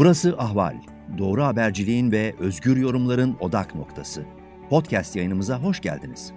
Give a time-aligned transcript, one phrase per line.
[0.00, 0.76] Burası Ahval.
[1.18, 4.24] Doğru haberciliğin ve özgür yorumların odak noktası.
[4.70, 6.32] Podcast yayınımıza hoş geldiniz.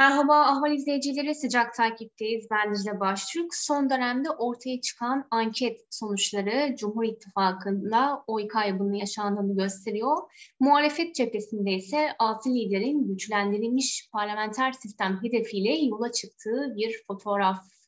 [0.00, 2.46] Merhaba Ahval izleyicileri, sıcak takipteyiz.
[2.50, 3.54] Ben Dicle Baştürk.
[3.54, 10.16] Son dönemde ortaya çıkan anket sonuçları Cumhur İttifakı'nda oy kaybının yaşandığını gösteriyor.
[10.60, 17.79] Muhalefet cephesinde ise altı liderin güçlendirilmiş parlamenter sistem hedefiyle yola çıktığı bir fotoğraf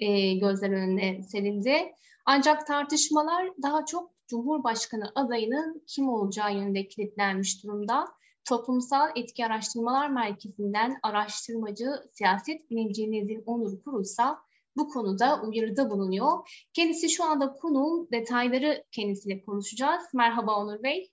[0.00, 1.92] e, gözler önüne serildi.
[2.26, 8.08] Ancak tartışmalar daha çok Cumhurbaşkanı adayının kim olacağı yönünde kilitlenmiş durumda.
[8.44, 14.38] Toplumsal Etki Araştırmalar Merkezi'nden araştırmacı siyaset bilimci Nezir Onur Kurulsa
[14.76, 16.48] bu konuda uyarıda bulunuyor.
[16.72, 20.02] Kendisi şu anda konuğum, detayları kendisiyle konuşacağız.
[20.14, 21.12] Merhaba Onur Bey.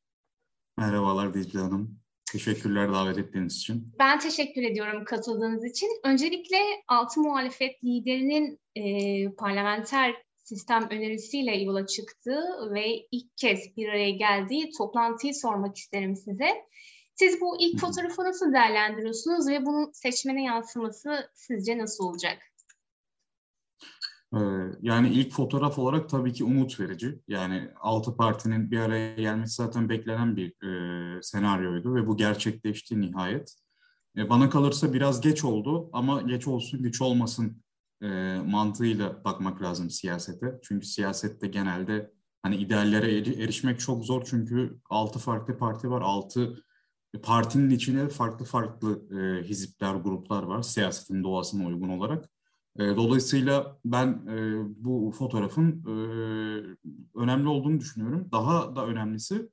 [0.77, 1.99] Merhabalar Dicle Hanım.
[2.31, 3.93] Teşekkürler davet ettiğiniz için.
[3.99, 5.89] Ben teşekkür ediyorum katıldığınız için.
[6.03, 8.83] Öncelikle altı muhalefet liderinin e,
[9.35, 16.49] parlamenter sistem önerisiyle yola çıktığı ve ilk kez bir araya geldiği toplantıyı sormak isterim size.
[17.15, 22.37] Siz bu ilk fotoğrafı nasıl değerlendiriyorsunuz ve bunun seçmene yansıması sizce nasıl olacak?
[24.37, 24.39] Ee,
[24.81, 27.19] yani ilk fotoğraf olarak tabii ki umut verici.
[27.27, 30.63] Yani altı partinin bir araya gelmesi zaten beklenen bir
[31.17, 33.55] e, senaryoydu ve bu gerçekleşti nihayet.
[34.17, 37.63] E, bana kalırsa biraz geç oldu ama geç olsun güç olmasın
[38.01, 38.07] e,
[38.45, 40.59] mantığıyla bakmak lazım siyasete.
[40.63, 42.11] Çünkü siyasette genelde
[42.43, 46.01] hani ideallere erişmek çok zor çünkü altı farklı parti var.
[46.01, 46.63] Altı
[47.23, 52.29] partinin içine farklı farklı e, hizipler, gruplar var siyasetin doğasına uygun olarak.
[52.77, 55.93] E, dolayısıyla ben e, bu fotoğrafın e,
[57.15, 58.29] önemli olduğunu düşünüyorum.
[58.31, 59.49] Daha da önemlisi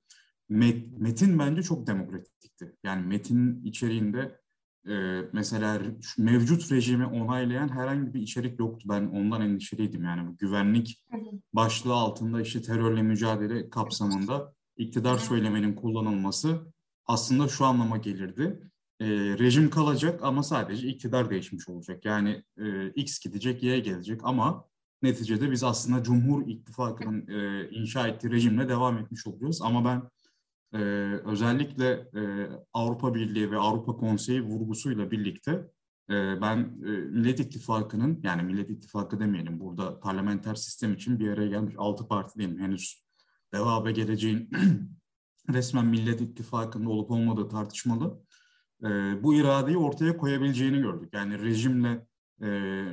[0.49, 2.77] met, metin bence çok demokratikti.
[2.85, 4.41] Yani metin içeriğinde
[4.89, 5.83] e, mesela
[6.19, 8.89] mevcut rejimi onaylayan herhangi bir içerik yoktu.
[8.89, 10.05] Ben ondan endişeliydim.
[10.05, 11.05] Yani güvenlik
[11.53, 16.73] başlığı altında işte terörle mücadele kapsamında iktidar söylemenin kullanılması
[17.07, 18.71] aslında şu anlama gelirdi.
[19.05, 22.05] E, rejim kalacak ama sadece iktidar değişmiş olacak.
[22.05, 24.65] Yani e, X gidecek, Y gelecek ama
[25.03, 29.63] neticede biz aslında Cumhur İttifakı'nın e, inşa ettiği rejimle devam etmiş olacağız.
[29.63, 30.03] Ama ben
[30.81, 30.83] e,
[31.25, 35.51] özellikle e, Avrupa Birliği ve Avrupa Konseyi vurgusuyla birlikte
[36.11, 41.49] e, ben e, Millet İttifakı'nın yani Millet İttifakı demeyelim burada parlamenter sistem için bir araya
[41.49, 43.05] gelmiş altı parti diyelim henüz
[43.55, 44.51] devamı geleceğin
[45.53, 48.24] resmen Millet İttifakı'nda olup olmadığı tartışmalı.
[48.85, 51.09] E, bu iradeyi ortaya koyabileceğini gördük.
[51.13, 52.07] Yani rejimle
[52.43, 52.47] e,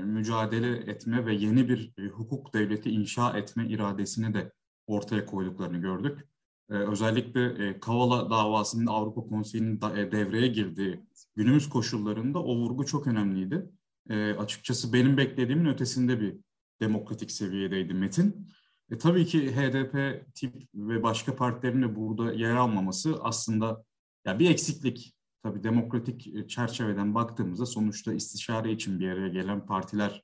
[0.06, 4.52] mücadele etme ve yeni bir e, hukuk devleti inşa etme iradesini de
[4.88, 6.28] ortaya koyduklarını gördük.
[6.70, 11.00] E, özellikle e, Kavala davasının Avrupa Konseyi'nin da, e, devreye girdiği
[11.36, 13.70] günümüz koşullarında o vurgu çok önemliydi.
[14.10, 16.38] E, açıkçası benim beklediğimin ötesinde bir
[16.82, 18.48] demokratik seviyedeydi Metin.
[18.92, 23.84] E, tabii ki HDP tip ve başka partilerin de burada yer almaması aslında
[24.26, 25.16] ya bir eksiklik.
[25.44, 30.24] Tabii demokratik e, çerçeveden baktığımızda sonuçta istişare için bir araya gelen partiler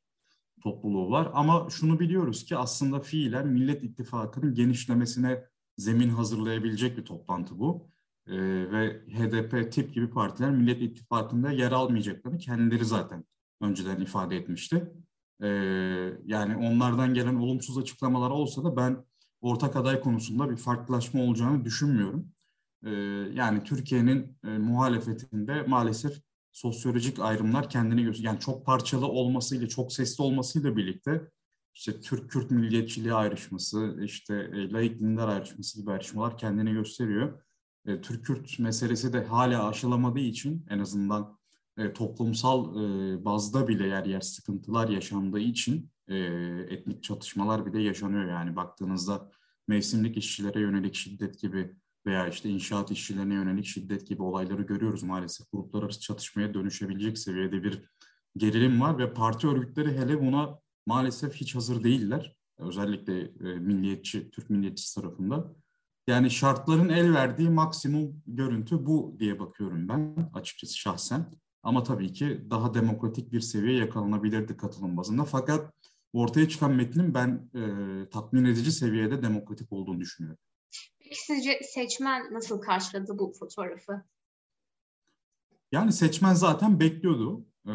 [0.64, 1.32] topluluğu var.
[1.34, 5.44] Ama şunu biliyoruz ki aslında fiilen Millet İttifakı'nın genişlemesine
[5.78, 7.90] zemin hazırlayabilecek bir toplantı bu.
[8.28, 8.38] Ee,
[8.72, 13.26] ve HDP tip gibi partiler Millet İttifakı'nda yer almayacaklarını kendileri zaten
[13.62, 14.94] önceden ifade etmişti.
[15.42, 15.48] Ee,
[16.26, 19.06] yani onlardan gelen olumsuz açıklamalar olsa da ben
[19.42, 22.32] ortak aday konusunda bir farklılaşma olacağını düşünmüyorum.
[23.34, 26.22] Yani Türkiye'nin e, muhalefetinde maalesef
[26.52, 28.34] sosyolojik ayrımlar kendini gösteriyor.
[28.34, 31.32] Yani çok parçalı olmasıyla, çok sesli olmasıyla birlikte
[31.74, 37.44] işte Türk-Kürt milliyetçiliği ayrışması, işte e, laik dindar ayrışması gibi ayrışmalar kendini gösteriyor.
[38.02, 41.38] Türk-Kürt meselesi de hala aşılamadığı için en azından
[41.94, 42.76] toplumsal
[43.26, 45.92] bazda bile yer yer sıkıntılar yaşandığı için
[46.70, 48.26] etnik çatışmalar bile yaşanıyor.
[48.26, 49.32] Yani baktığınızda
[49.68, 51.76] mevsimlik işçilere yönelik şiddet gibi
[52.08, 55.52] veya işte inşaat işçilerine yönelik şiddet gibi olayları görüyoruz maalesef.
[55.52, 57.84] Gruplar arası çatışmaya dönüşebilecek seviyede bir
[58.38, 62.36] gerilim var ve parti örgütleri hele buna maalesef hiç hazır değiller.
[62.58, 65.54] Özellikle e, milliyetçi, Türk milliyetçisi tarafında.
[66.08, 71.26] Yani şartların el verdiği maksimum görüntü bu diye bakıyorum ben açıkçası şahsen.
[71.64, 75.26] Ama tabii ki daha demokratik bir seviye yakalanabilirdi katılım bazında.
[75.26, 75.74] Fakat
[76.14, 77.64] ortaya çıkan metnin ben e,
[78.10, 80.40] tatmin edici seviyede demokratik olduğunu düşünüyorum.
[81.08, 84.04] Peki sizce seçmen nasıl karşıladı bu fotoğrafı?
[85.72, 87.46] Yani seçmen zaten bekliyordu.
[87.68, 87.72] Ee,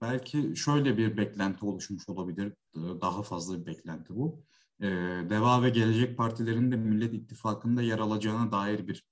[0.00, 2.52] belki şöyle bir beklenti oluşmuş olabilir.
[2.74, 4.44] Daha fazla bir beklenti bu.
[4.80, 4.86] Ee,
[5.30, 9.04] Deva ve Gelecek Partilerinin de Millet İttifakı'nda yer alacağına dair bir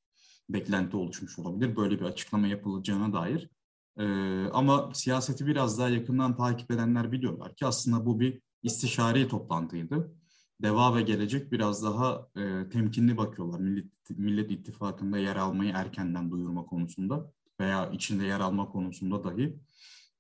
[0.48, 1.76] beklenti oluşmuş olabilir.
[1.76, 3.50] Böyle bir açıklama yapılacağına dair.
[3.98, 4.04] Ee,
[4.52, 10.14] ama siyaseti biraz daha yakından takip edenler biliyorlar ki aslında bu bir istişari toplantıydı.
[10.62, 16.66] Deva ve Gelecek biraz daha e, temkinli bakıyorlar Millet, Millet İttifakı'nda yer almayı erkenden duyurma
[16.66, 19.58] konusunda veya içinde yer alma konusunda dahi.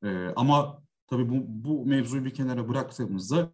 [0.04, 3.50] E, ama tabii bu, bu mevzuyu bir kenara bıraktığımızda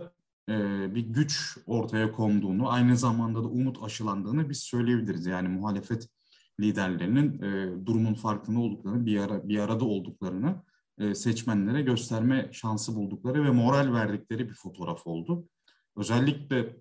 [0.49, 0.55] e,
[0.95, 5.27] bir güç ortaya konduğunu, aynı zamanda da umut aşılandığını biz söyleyebiliriz.
[5.27, 6.09] Yani muhalefet
[6.61, 10.63] liderlerinin e, durumun farkında olduklarını, bir, ara, bir arada olduklarını
[10.99, 15.49] e, seçmenlere gösterme şansı buldukları ve moral verdikleri bir fotoğraf oldu.
[16.01, 16.77] Özellikle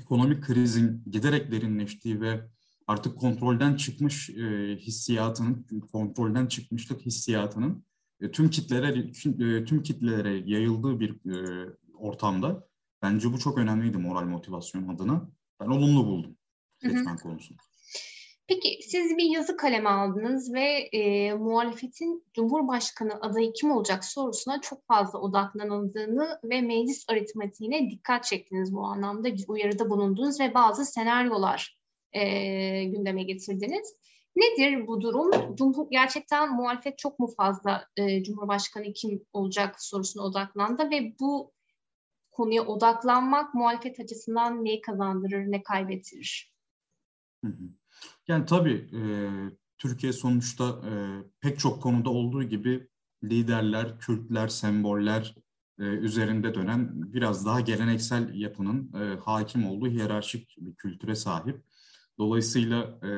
[0.00, 2.48] ekonomik krizin giderek derinleştiği ve
[2.86, 7.84] artık kontrolden çıkmış e, hissiyatının, kontrolden çıkmışlık hissiyatının
[8.20, 8.88] e, tüm kitlere
[9.44, 12.68] e, tüm kitlelere yayıldığı bir e, ortamda
[13.02, 15.28] bence bu çok önemliydi moral motivasyon adına.
[15.60, 16.36] Ben olumlu buldum
[16.82, 17.62] seçmen konusunda.
[18.52, 24.86] Peki siz bir yazı kaleme aldınız ve e, muhalefetin Cumhurbaşkanı adayı kim olacak sorusuna çok
[24.86, 31.78] fazla odaklanıldığını ve meclis aritmatiğine dikkat çektiniz bu anlamda uyarıda bulundunuz ve bazı senaryolar
[32.12, 32.24] e,
[32.84, 33.96] gündeme getirdiniz.
[34.36, 35.56] Nedir bu durum?
[35.56, 41.52] Cumhur, gerçekten muhalefet çok mu fazla e, Cumhurbaşkanı kim olacak sorusuna odaklandı ve bu
[42.30, 46.52] konuya odaklanmak muhalefet açısından neyi kazandırır, ne kaybettirir?
[47.44, 47.81] Hı hı.
[48.28, 49.00] Yani tabii e,
[49.78, 50.92] Türkiye sonuçta e,
[51.40, 52.88] pek çok konuda olduğu gibi
[53.24, 55.34] liderler, kültler, semboller
[55.78, 61.62] e, üzerinde dönen biraz daha geleneksel yapının e, hakim olduğu hiyerarşik bir kültüre sahip.
[62.18, 63.08] Dolayısıyla e,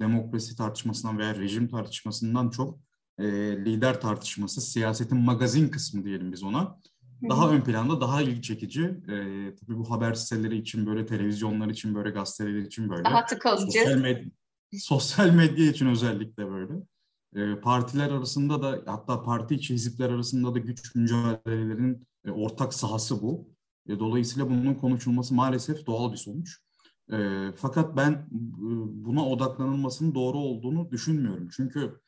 [0.00, 2.78] demokrasi tartışmasından veya rejim tartışmasından çok
[3.18, 3.24] e,
[3.64, 6.80] lider tartışması, siyasetin magazin kısmı diyelim biz ona,
[7.28, 8.82] daha ön planda, daha ilgi çekici.
[8.84, 9.16] E,
[9.54, 13.04] tabii bu haber siteleri için böyle, televizyonlar için böyle, gazeteler için böyle.
[13.04, 13.64] Daha tıkalıcı.
[13.64, 14.30] Sosyal, med-
[14.78, 16.72] sosyal medya için özellikle böyle.
[17.36, 23.22] E, partiler arasında da hatta parti içi hizipler arasında da güç mücadelelerinin e, ortak sahası
[23.22, 23.48] bu.
[23.88, 26.58] E, dolayısıyla bunun konuşulması maalesef doğal bir sonuç.
[27.12, 28.26] E, fakat ben e,
[29.04, 31.48] buna odaklanılmasının doğru olduğunu düşünmüyorum.
[31.56, 32.00] Çünkü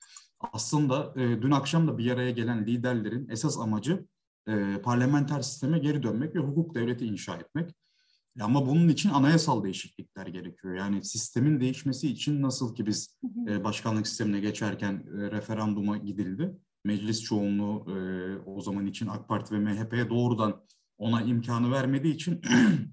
[0.53, 4.07] aslında e, dün akşam da bir araya gelen liderlerin esas amacı
[4.49, 7.71] e, parlamenter sisteme geri dönmek ve hukuk devleti inşa etmek.
[8.41, 10.75] Ama bunun için anayasal değişiklikler gerekiyor.
[10.75, 16.57] Yani sistemin değişmesi için nasıl ki biz e, başkanlık sistemine geçerken e, referanduma gidildi.
[16.85, 17.99] Meclis çoğunluğu e,
[18.47, 20.63] o zaman için AK Parti ve MHP'ye doğrudan
[20.99, 22.41] ona imkanı vermediği için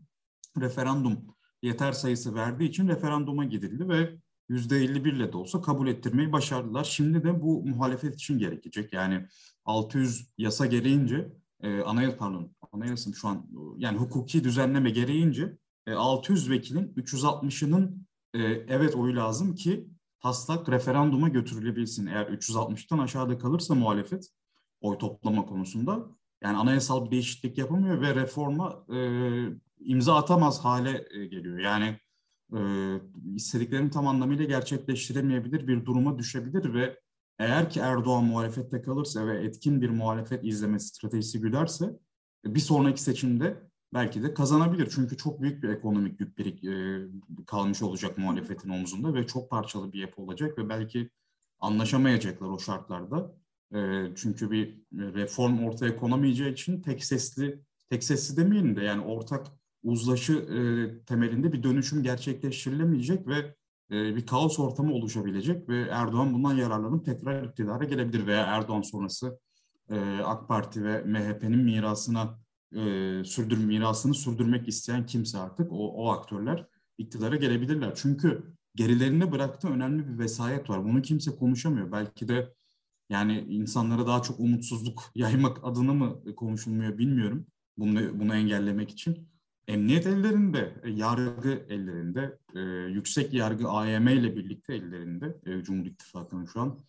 [0.60, 1.20] referandum
[1.62, 4.18] yeter sayısı verdiği için referanduma gidildi ve
[4.50, 6.84] yüzde 51 ile de olsa kabul ettirmeyi başardılar.
[6.84, 8.94] Şimdi de bu muhalefet için gerekecek.
[8.94, 9.28] Yani
[9.66, 13.46] 600 yasa gereğince e, anayasa pardon anayasım şu an
[13.78, 15.58] yani hukuki düzenleme gereğince
[15.88, 19.88] e, 600 vekilin 360'ının e, evet oyu lazım ki
[20.20, 22.08] taslak referanduma götürülebilsin.
[22.08, 24.30] Eğer 360'tan aşağıda kalırsa muhalefet
[24.82, 26.06] oy toplama konusunda
[26.44, 29.00] yani anayasal bir değişiklik yapamıyor ve reforma e,
[29.80, 31.60] imza atamaz hale e, geliyor.
[31.60, 32.00] Yani
[32.56, 32.60] e,
[33.36, 37.00] istediklerini tam anlamıyla gerçekleştiremeyebilir bir duruma düşebilir ve
[37.44, 42.00] eğer ki Erdoğan muhalefette kalırsa ve etkin bir muhalefet izleme stratejisi güderse
[42.46, 43.64] bir sonraki seçimde
[43.94, 44.90] belki de kazanabilir.
[44.96, 47.02] Çünkü çok büyük bir ekonomik yük birik e,
[47.46, 51.10] kalmış olacak muhalefetin omzunda ve çok parçalı bir yapı olacak ve belki
[51.60, 53.36] anlaşamayacaklar o şartlarda.
[53.76, 59.48] E, çünkü bir reform ortaya konamayacağı için tek sesli, tek sesli demeyelim de yani ortak
[59.84, 60.60] uzlaşı e,
[61.06, 63.56] temelinde bir dönüşüm gerçekleştirilemeyecek ve e,
[63.90, 69.40] bir kaos ortamı oluşabilecek ve Erdoğan bundan yararlanıp tekrar iktidara gelebilir veya Erdoğan sonrası
[69.90, 72.40] e, AK Parti ve MHP'nin mirasına
[72.76, 72.82] e,
[73.24, 77.92] sürdür mirasını sürdürmek isteyen kimse artık o, o aktörler iktidara gelebilirler.
[77.96, 80.84] Çünkü gerilerinde bıraktığı önemli bir vesayet var.
[80.84, 81.92] Bunu kimse konuşamıyor.
[81.92, 82.54] Belki de
[83.10, 87.46] yani insanlara daha çok umutsuzluk yaymak adına mı konuşulmuyor bilmiyorum.
[87.78, 89.33] Bunu, bunu engellemek için.
[89.68, 92.60] Emniyet ellerinde, e, yargı ellerinde, e,
[92.92, 96.80] yüksek yargı AYM ile birlikte ellerinde e, Cumhur İttifakı'nın şu an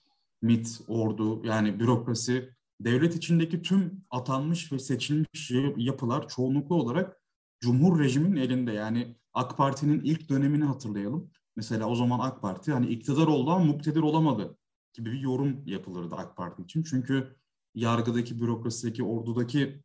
[0.43, 2.51] MIT, ordu yani bürokrasi,
[2.81, 7.21] devlet içindeki tüm atanmış ve seçilmiş yapılar çoğunluklu olarak
[7.61, 8.73] Cumhur rejiminin elinde.
[8.73, 11.31] Yani AK Parti'nin ilk dönemini hatırlayalım.
[11.57, 14.59] Mesela o zaman AK Parti hani iktidar oldu ama muktedir olamadı
[14.93, 16.83] gibi bir yorum yapılırdı AK Parti için.
[16.83, 17.37] Çünkü
[17.75, 19.84] yargıdaki, bürokrasideki, ordudaki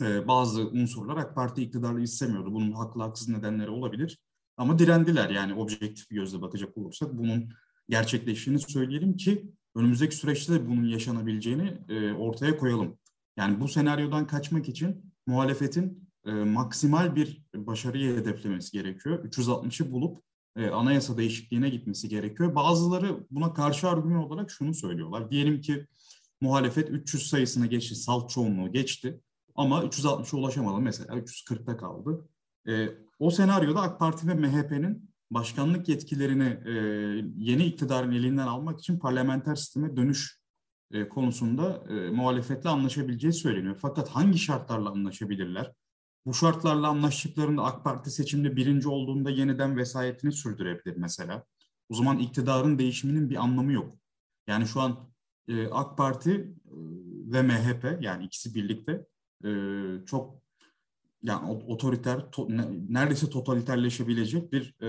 [0.00, 2.54] e, bazı unsurlar AK Parti iktidarlı istemiyordu.
[2.54, 4.18] Bunun haklı haksız nedenleri olabilir.
[4.56, 7.48] Ama direndiler yani objektif bir gözle bakacak olursak bunun
[7.88, 12.98] gerçekleştiğini söyleyelim ki önümüzdeki süreçte de bunun yaşanabileceğini e, ortaya koyalım.
[13.36, 19.24] Yani bu senaryodan kaçmak için muhalefetin e, maksimal bir başarıyı hedeflemesi gerekiyor.
[19.24, 20.22] 360'ı bulup
[20.56, 22.54] e, anayasa değişikliğine gitmesi gerekiyor.
[22.54, 25.30] Bazıları buna karşı argüman olarak şunu söylüyorlar.
[25.30, 25.86] Diyelim ki
[26.40, 29.20] muhalefet 300 sayısına geçti, salt çoğunluğu geçti
[29.54, 32.28] Ama 360'a ulaşamadı mesela 340'ta kaldı.
[32.68, 36.72] E, o senaryoda AK Parti ve MHP'nin başkanlık yetkilerini e,
[37.36, 40.42] yeni iktidarın elinden almak için parlamenter sisteme dönüş
[40.92, 43.78] e, konusunda e, muhalefetle anlaşabileceği söyleniyor.
[43.82, 45.72] Fakat hangi şartlarla anlaşabilirler?
[46.26, 51.44] Bu şartlarla anlaştıklarında AK Parti seçimde birinci olduğunda yeniden vesayetini sürdürebilir mesela.
[51.88, 53.96] O zaman iktidarın değişiminin bir anlamı yok.
[54.46, 55.12] Yani şu an
[55.48, 56.74] e, AK Parti e,
[57.32, 59.06] ve MHP yani ikisi birlikte
[59.44, 59.50] e,
[60.06, 60.42] çok
[61.22, 62.48] yani otoriter, to,
[62.88, 64.88] neredeyse totaliterleşebilecek bir e,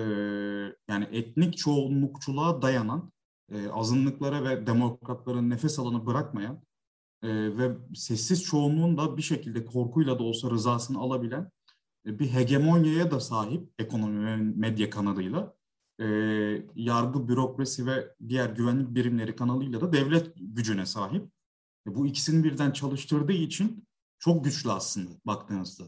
[0.88, 3.12] yani etnik çoğunlukçuluğa dayanan,
[3.52, 6.64] e, azınlıklara ve demokratların nefes alanı bırakmayan
[7.24, 11.52] e, ve sessiz çoğunluğun da bir şekilde korkuyla da olsa rızasını alabilen
[12.08, 15.54] e, bir hegemonyaya da sahip ekonomi ve medya kanalıyla
[16.00, 16.06] e,
[16.76, 21.24] yargı, bürokrasi ve diğer güvenlik birimleri kanalıyla da devlet gücüne sahip.
[21.88, 23.88] E, bu ikisini birden çalıştırdığı için
[24.24, 25.84] çok güçlü aslında baktığınızda.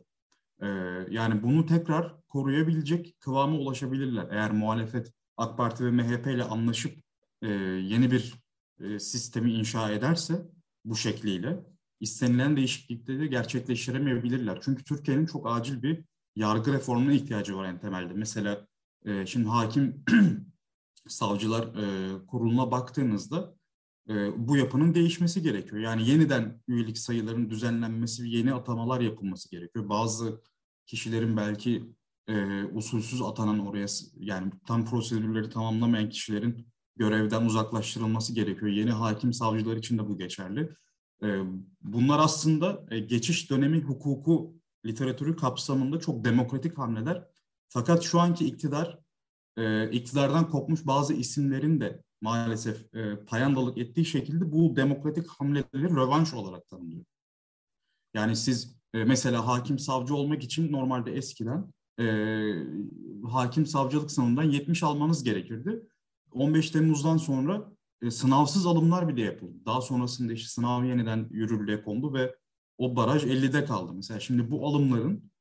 [0.61, 0.67] E,
[1.09, 4.27] yani bunu tekrar koruyabilecek kıvama ulaşabilirler.
[4.31, 7.03] Eğer muhalefet AK Parti ve MHP ile anlaşıp
[7.41, 8.33] e, yeni bir
[8.79, 10.45] e, sistemi inşa ederse
[10.85, 11.65] bu şekliyle
[11.99, 14.59] istenilen değişiklikleri de gerçekleştiremeyebilirler.
[14.61, 18.13] Çünkü Türkiye'nin çok acil bir yargı reformuna ihtiyacı var en temelde.
[18.13, 18.67] Mesela
[19.05, 20.03] e, şimdi hakim
[21.07, 23.54] savcılar e, kuruluna baktığınızda
[24.09, 25.81] e, bu yapının değişmesi gerekiyor.
[25.81, 29.89] Yani yeniden üyelik sayılarının düzenlenmesi, yeni atamalar yapılması gerekiyor.
[29.89, 30.41] Bazı
[30.85, 31.95] kişilerin belki
[32.27, 33.85] e, usulsüz atanan oraya
[34.17, 38.71] yani tam prosedürleri tamamlamayan kişilerin görevden uzaklaştırılması gerekiyor.
[38.71, 40.69] Yeni hakim savcılar için de bu geçerli.
[41.23, 41.39] E,
[41.81, 47.27] bunlar aslında e, geçiş dönemi hukuku literatürü kapsamında çok demokratik hamleler.
[47.69, 48.99] Fakat şu anki iktidar
[49.57, 56.33] e, iktidardan kopmuş bazı isimlerin de maalesef e, payandalık ettiği şekilde bu demokratik hamleleri rövanş
[56.33, 57.05] olarak tanımlıyor.
[58.13, 62.05] Yani siz e, mesela hakim savcı olmak için normalde eskiden e,
[63.29, 65.81] hakim savcılık sınavından 70 almanız gerekirdi.
[66.31, 69.65] 15 Temmuz'dan sonra e, sınavsız alımlar bile yapıldı.
[69.65, 72.35] Daha sonrasında işte sınav yeniden yürürlüğe kondu ve
[72.77, 73.93] o baraj 50'de kaldı.
[73.93, 75.31] Mesela şimdi bu alımların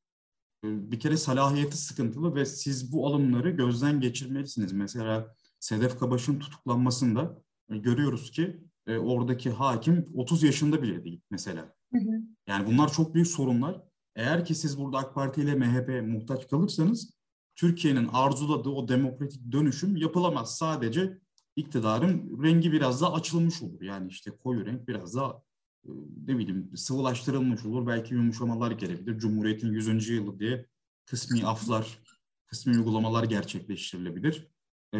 [0.63, 4.73] e, bir kere salahiyeti sıkıntılı ve siz bu alımları gözden geçirmelisiniz.
[4.73, 5.35] Mesela
[5.65, 11.75] Sedef Kabaş'ın tutuklanmasında e, görüyoruz ki e, oradaki hakim 30 yaşında bile değil mesela.
[11.93, 12.21] Hı hı.
[12.47, 13.81] Yani bunlar çok büyük sorunlar.
[14.15, 17.13] Eğer ki siz burada AK Parti ile MHP muhtaç kalırsanız
[17.55, 20.57] Türkiye'nin arzuladığı o demokratik dönüşüm yapılamaz.
[20.57, 21.19] Sadece
[21.55, 23.81] iktidarın rengi biraz daha açılmış olur.
[23.81, 25.41] Yani işte koyu renk biraz daha
[25.85, 25.89] e,
[26.27, 27.87] ne bileyim sıvılaştırılmış olur.
[27.87, 29.17] Belki yumuşamalar gelebilir.
[29.17, 30.09] Cumhuriyet'in 100.
[30.09, 30.65] yılı diye
[31.05, 31.99] kısmi aflar,
[32.47, 34.54] kısmi uygulamalar gerçekleştirilebilir.
[34.95, 34.99] Ee,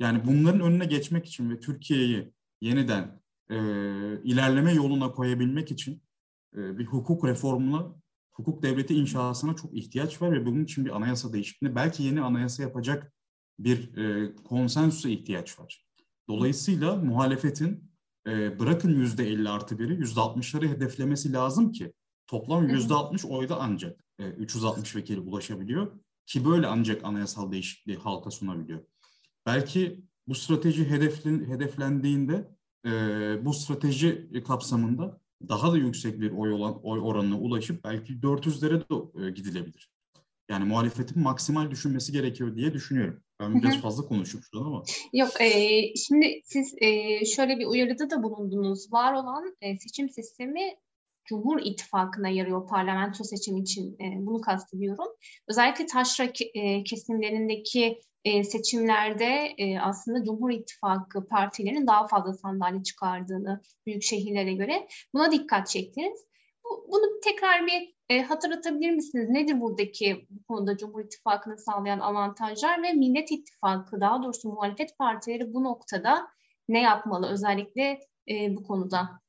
[0.00, 3.20] yani bunların önüne geçmek için ve Türkiye'yi yeniden
[3.50, 3.56] e,
[4.24, 6.02] ilerleme yoluna koyabilmek için
[6.56, 7.94] e, bir hukuk reformuna,
[8.32, 12.62] hukuk devleti inşasına çok ihtiyaç var ve bunun için bir anayasa değişikliğine, belki yeni anayasa
[12.62, 13.12] yapacak
[13.58, 15.86] bir e, konsensüse ihtiyaç var.
[16.28, 17.90] Dolayısıyla muhalefetin
[18.26, 21.92] e, bırakın yüzde 50 artı biri, yüzde 60'ları hedeflemesi lazım ki
[22.26, 25.92] toplam yüzde 60 oyda ancak e, 360 vekili ulaşabiliyor
[26.26, 28.80] ki böyle ancak anayasal değişikliği halka sunabiliyor.
[29.54, 32.48] Belki bu strateji hedeflen, hedeflendiğinde
[32.86, 32.90] e,
[33.44, 39.26] bu strateji kapsamında daha da yüksek bir oy, olan, oy oranına ulaşıp belki 400'lere de
[39.26, 39.90] e, gidilebilir.
[40.50, 43.22] Yani muhalefetin maksimal düşünmesi gerekiyor diye düşünüyorum.
[43.40, 44.82] Ben biraz fazla konuşuyorum şu an ama.
[45.12, 48.92] Yok, e, şimdi siz e, şöyle bir uyarıda da bulundunuz.
[48.92, 50.76] Var olan e, seçim sistemi
[51.30, 55.06] Cumhur İttifakı'na yarıyor parlamento seçim için e, bunu kastediyorum.
[55.48, 63.60] Özellikle taşra e, kesimlerindeki e, seçimlerde e, aslında Cumhur İttifakı partilerinin daha fazla sandalye çıkardığını
[63.86, 66.20] büyük şehirlere göre buna dikkat çektiniz.
[66.64, 69.28] Bu, bunu tekrar bir e, hatırlatabilir misiniz?
[69.30, 75.54] Nedir buradaki bu konuda Cumhur İttifakı'nı sağlayan avantajlar ve Millet İttifakı daha doğrusu muhalefet partileri
[75.54, 76.28] bu noktada
[76.68, 79.20] ne yapmalı özellikle e, bu konuda?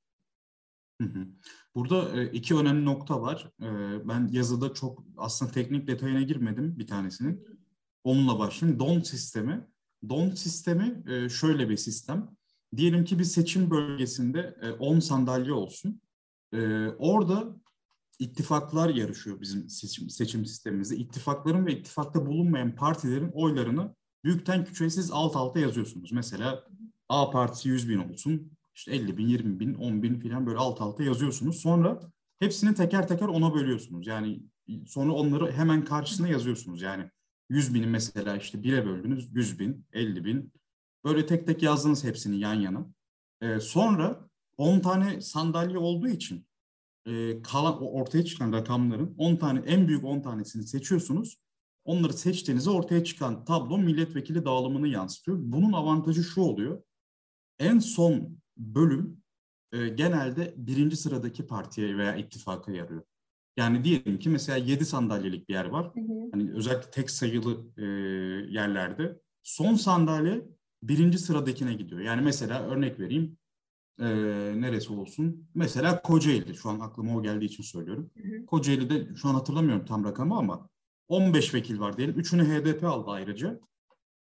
[1.75, 3.51] Burada e, iki önemli nokta var.
[3.62, 3.68] E,
[4.08, 7.48] ben yazıda çok aslında teknik detayına girmedim bir tanesinin.
[8.04, 8.80] Onunla başlayayım.
[8.80, 9.68] DON sistemi.
[10.10, 12.30] DON sistemi e, şöyle bir sistem.
[12.78, 16.01] Diyelim ki bir seçim bölgesinde 10 sandalye olsun.
[16.98, 17.56] Orada
[18.20, 20.96] ittifaklar yarışıyor bizim seçim, seçim sistemimizde.
[20.98, 26.12] İttifakların ve ittifakta bulunmayan partilerin oylarını büyükten küçüğe siz alt alta yazıyorsunuz.
[26.12, 26.63] Mesela
[27.10, 30.82] A partisi 100 bin olsun, işte 50 bin, 20 bin, 10 bin falan böyle alt
[30.82, 31.60] alta yazıyorsunuz.
[31.60, 32.00] Sonra
[32.40, 34.08] hepsini teker teker ona bölüyorsunuz.
[34.08, 34.44] Yani
[34.88, 36.82] sonra onları hemen karşısına yazıyorsunuz.
[36.82, 37.10] Yani
[37.50, 40.54] 100 bini mesela işte 1'e böldünüz 100 bin, 50 bin.
[41.04, 42.86] Böyle tek tek yazdınız hepsini yan yana.
[43.42, 46.46] Ee, sonra 10 tane sandalye olduğu için
[47.06, 51.38] e, kalan ortaya çıkan rakamların 10 tane en büyük 10 tanesini seçiyorsunuz.
[51.86, 55.38] Onları seçtiğinizde ortaya çıkan tablo milletvekili dağılımını yansıtıyor.
[55.42, 56.84] Bunun avantajı şu oluyor.
[57.60, 59.22] En son bölüm
[59.72, 63.01] e, genelde birinci sıradaki partiye veya ittifaka yarıyor.
[63.58, 65.86] Yani diyelim ki mesela 7 sandalyelik bir yer var.
[65.96, 66.30] Hı hı.
[66.32, 67.86] Hani özellikle tek sayılı e,
[68.51, 70.41] yerlerde son sandalye
[70.84, 72.01] birinci sıradakine gidiyor.
[72.01, 73.38] Yani mesela örnek vereyim
[74.00, 74.06] e,
[74.62, 75.48] neresi olsun?
[75.56, 76.56] Mesela Kocaeli.
[76.56, 78.12] Şu an aklıma o geldiği için söylüyorum.
[78.18, 78.46] Hı hı.
[78.46, 80.70] Kocaeli'de şu an hatırlamıyorum tam rakamı ama
[81.08, 82.20] 15 vekil var diyelim.
[82.20, 83.60] Üçünü HDP aldı ayrıca.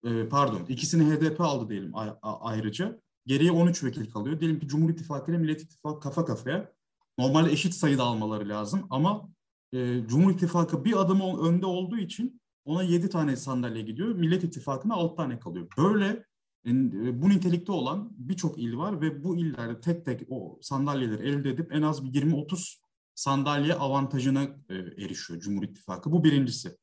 [0.06, 1.92] E, pardon ikisini HDP aldı diyelim
[2.22, 3.00] ayrıca.
[3.30, 4.40] Geriye 13 vekil kalıyor.
[4.40, 6.74] Diyelim ki Cumhur İttifakı ile Millet İttifakı kafa kafaya.
[7.18, 9.30] Normalde eşit sayıda almaları lazım ama
[9.74, 14.08] e, Cumhur İttifakı bir adım önde olduğu için ona 7 tane sandalye gidiyor.
[14.10, 15.68] Millet İttifakı'na 6 tane kalıyor.
[15.78, 16.26] Böyle
[16.66, 21.50] e, bu nitelikte olan birçok il var ve bu illerde tek tek o sandalyeleri elde
[21.50, 22.76] edip en az bir 20-30
[23.16, 26.12] sandalye avantajına e, erişiyor Cumhur İttifakı.
[26.12, 26.78] Bu birincisi.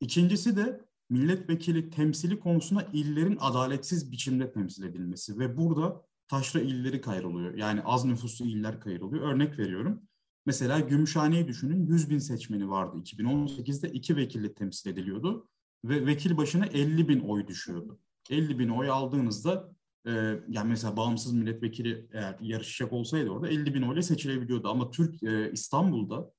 [0.00, 7.54] İkincisi de milletvekili temsili konusunda illerin adaletsiz biçimde temsil edilmesi ve burada taşra illeri kayrılıyor.
[7.54, 9.34] Yani az nüfuslu iller kayrılıyor.
[9.34, 10.02] Örnek veriyorum.
[10.46, 12.96] Mesela Gümüşhane'yi düşünün 100 bin seçmeni vardı.
[12.96, 15.48] 2018'de iki vekille temsil ediliyordu
[15.84, 17.98] ve vekil başına 50 bin oy düşüyordu.
[18.30, 19.72] 50 bin oy aldığınızda
[20.06, 20.10] e,
[20.48, 24.68] yani mesela bağımsız milletvekili eğer yarışacak olsaydı orada 50 bin oyla seçilebiliyordu.
[24.68, 26.30] Ama Türk e, İstanbul'da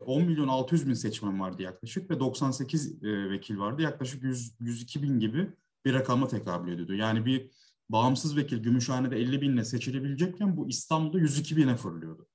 [0.00, 3.82] 10 e, milyon 600 bin seçmen vardı yaklaşık ve 98 e, vekil vardı.
[3.82, 5.50] Yaklaşık 100, 102 bin gibi
[5.84, 6.94] bir rakama tekabül ediyordu.
[6.94, 7.50] Yani bir
[7.88, 12.28] bağımsız vekil Gümüşhane'de 50 binle seçilebilecekken bu İstanbul'da 102 bine fırlıyordu.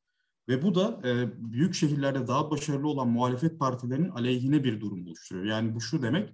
[0.50, 5.46] Ve bu da e, büyük şehirlerde daha başarılı olan muhalefet partilerinin aleyhine bir durum oluşturuyor.
[5.46, 6.34] Yani bu şu demek,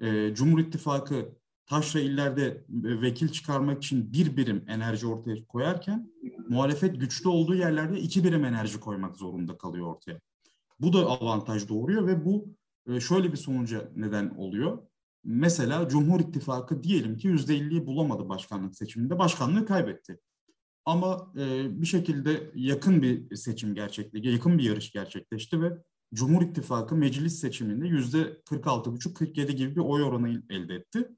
[0.00, 6.10] e, Cumhur İttifakı taşra illerde e, vekil çıkarmak için bir birim enerji ortaya koyarken
[6.48, 10.20] muhalefet güçlü olduğu yerlerde iki birim enerji koymak zorunda kalıyor ortaya.
[10.80, 12.54] Bu da avantaj doğuruyor ve bu
[12.88, 14.78] e, şöyle bir sonuca neden oluyor.
[15.24, 20.18] Mesela Cumhur İttifakı diyelim ki yüzde 50'yi bulamadı başkanlık seçiminde, başkanlığı kaybetti.
[20.84, 25.78] Ama e, bir şekilde yakın bir seçim gerçekleşti, yakın bir yarış gerçekleşti ve
[26.14, 28.18] Cumhur İttifakı meclis seçiminde yüzde
[28.50, 31.08] 46,5-47 gibi bir oy oranı elde etti.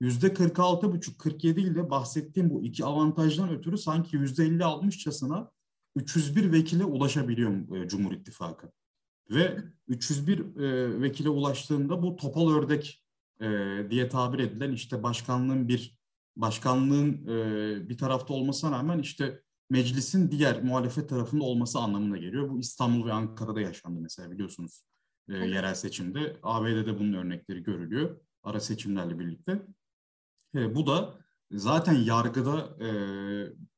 [0.00, 5.50] Yüzde 46,5-47 ile bahsettiğim bu iki avantajdan ötürü sanki yüzde 50-60'çasına
[5.96, 8.72] 301 vekile ulaşabiliyor e, Cumhur İttifakı.
[9.30, 9.56] Ve
[9.88, 13.04] 301 e, vekile ulaştığında bu topal ördek
[13.40, 13.46] e,
[13.90, 15.98] diye tabir edilen işte başkanlığın bir
[16.36, 22.50] başkanlığın e, bir tarafta olmasına rağmen işte meclisin diğer muhalefet tarafında olması anlamına geliyor.
[22.50, 24.84] Bu İstanbul ve Ankara'da yaşandı mesela biliyorsunuz
[25.28, 26.36] e, yerel seçimde.
[26.42, 29.66] ABD'de bunun örnekleri görülüyor ara seçimlerle birlikte.
[30.54, 31.14] E, bu da
[31.50, 32.88] zaten yargıda e,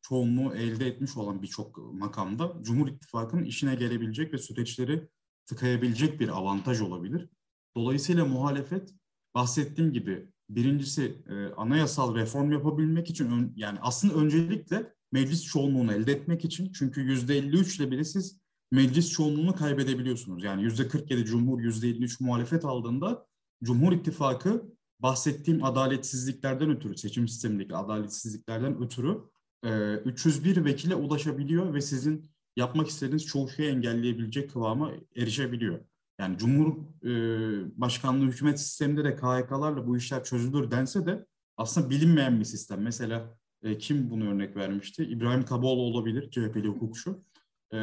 [0.03, 5.09] çoğunluğu elde etmiş olan birçok makamda Cumhur İttifakı'nın işine gelebilecek ve süreçleri
[5.47, 7.29] tıkayabilecek bir avantaj olabilir.
[7.77, 8.95] Dolayısıyla muhalefet
[9.35, 16.13] bahsettiğim gibi birincisi e, anayasal reform yapabilmek için ön, yani aslında öncelikle meclis çoğunluğunu elde
[16.13, 18.41] etmek için çünkü yüzde 53 ile bile siz
[18.73, 20.45] meclis çoğunluğunu kaybedebiliyorsunuz.
[20.45, 23.27] Yani yüzde 47 cumhur, yüzde 53 muhalefet aldığında
[23.65, 29.19] Cumhur İttifakı bahsettiğim adaletsizliklerden ötürü, seçim sistemindeki adaletsizliklerden ötürü
[29.65, 35.81] e, 301 vekile ulaşabiliyor ve sizin yapmak istediğiniz çoğu şeyi engelleyebilecek kıvama erişebiliyor.
[36.21, 42.45] Yani Cumhurbaşkanlığı e, hükümet sisteminde de KHK'larla bu işler çözülür dense de aslında bilinmeyen bir
[42.45, 42.83] sistem.
[42.83, 45.05] Mesela e, kim bunu örnek vermişti?
[45.05, 47.25] İbrahim Kaboğlu olabilir, CHP'li hukukçu.
[47.73, 47.79] E,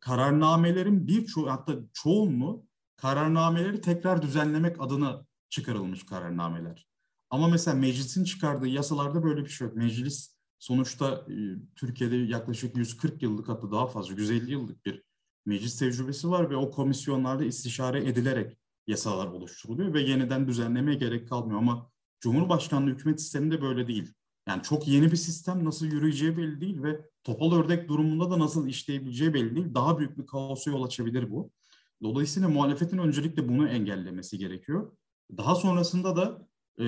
[0.00, 6.88] kararnamelerin birçoğu hatta çoğunluğu kararnameleri tekrar düzenlemek adına çıkarılmış kararnameler.
[7.30, 9.76] Ama mesela meclisin çıkardığı yasalarda böyle bir şey yok.
[9.76, 10.33] Meclis
[10.64, 11.34] sonuçta e,
[11.76, 15.02] Türkiye'de yaklaşık 140 yıllık hatta daha fazla 150 yıllık bir
[15.46, 21.58] meclis tecrübesi var ve o komisyonlarda istişare edilerek yasalar oluşturuluyor ve yeniden düzenlemeye gerek kalmıyor.
[21.58, 24.12] Ama Cumhurbaşkanlığı hükümet sisteminde böyle değil.
[24.48, 28.68] Yani çok yeni bir sistem nasıl yürüyeceği belli değil ve topal ördek durumunda da nasıl
[28.68, 29.74] işleyebileceği belli değil.
[29.74, 31.50] Daha büyük bir kaosa yol açabilir bu.
[32.02, 34.96] Dolayısıyla muhalefetin öncelikle bunu engellemesi gerekiyor.
[35.36, 36.84] Daha sonrasında da e,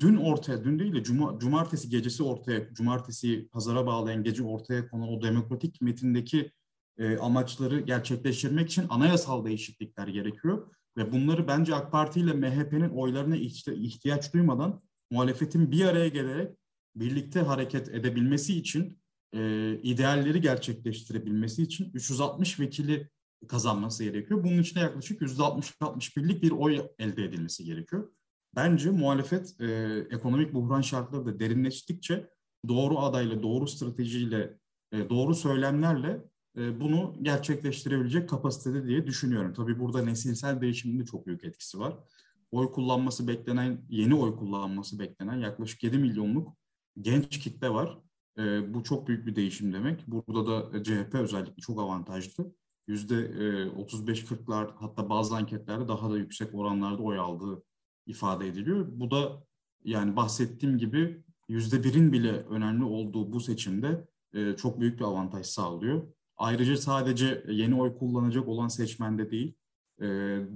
[0.00, 5.08] dün ortaya, dün değil de cuma, cumartesi gecesi ortaya, cumartesi pazara bağlayan gece ortaya konan
[5.08, 6.52] o demokratik metindeki
[6.98, 10.74] e, amaçları gerçekleştirmek için anayasal değişiklikler gerekiyor.
[10.96, 16.56] Ve bunları bence AK Parti ile MHP'nin oylarına ihtiyaç duymadan muhalefetin bir araya gelerek
[16.96, 18.98] birlikte hareket edebilmesi için,
[19.34, 23.10] e, idealleri gerçekleştirebilmesi için 360 vekili
[23.48, 24.44] kazanması gerekiyor.
[24.44, 28.08] Bunun için de yaklaşık %60-61'lik bir oy elde edilmesi gerekiyor.
[28.58, 29.66] Bence muhalefet e,
[30.10, 32.30] ekonomik buhran şartları da derinleştikçe
[32.68, 34.58] doğru adayla, doğru stratejiyle,
[34.92, 36.24] e, doğru söylemlerle
[36.56, 39.52] e, bunu gerçekleştirebilecek kapasitede diye düşünüyorum.
[39.52, 41.96] Tabii burada nesilsel değişimin de çok büyük etkisi var.
[42.50, 46.56] Oy kullanması beklenen, yeni oy kullanması beklenen yaklaşık 7 milyonluk
[47.00, 47.98] genç kitle var.
[48.38, 50.04] E, bu çok büyük bir değişim demek.
[50.08, 52.54] Burada da CHP özellikle çok avantajlı.
[52.86, 53.14] Yüzde
[53.76, 57.62] 35-40'lar hatta bazı anketlerde daha da yüksek oranlarda oy aldığı
[58.08, 58.86] ifade ediliyor.
[58.90, 59.44] Bu da
[59.84, 65.46] yani bahsettiğim gibi yüzde birin bile önemli olduğu bu seçimde e, çok büyük bir avantaj
[65.46, 66.08] sağlıyor.
[66.36, 69.54] Ayrıca sadece yeni oy kullanacak olan seçmende değil,
[70.00, 70.06] e,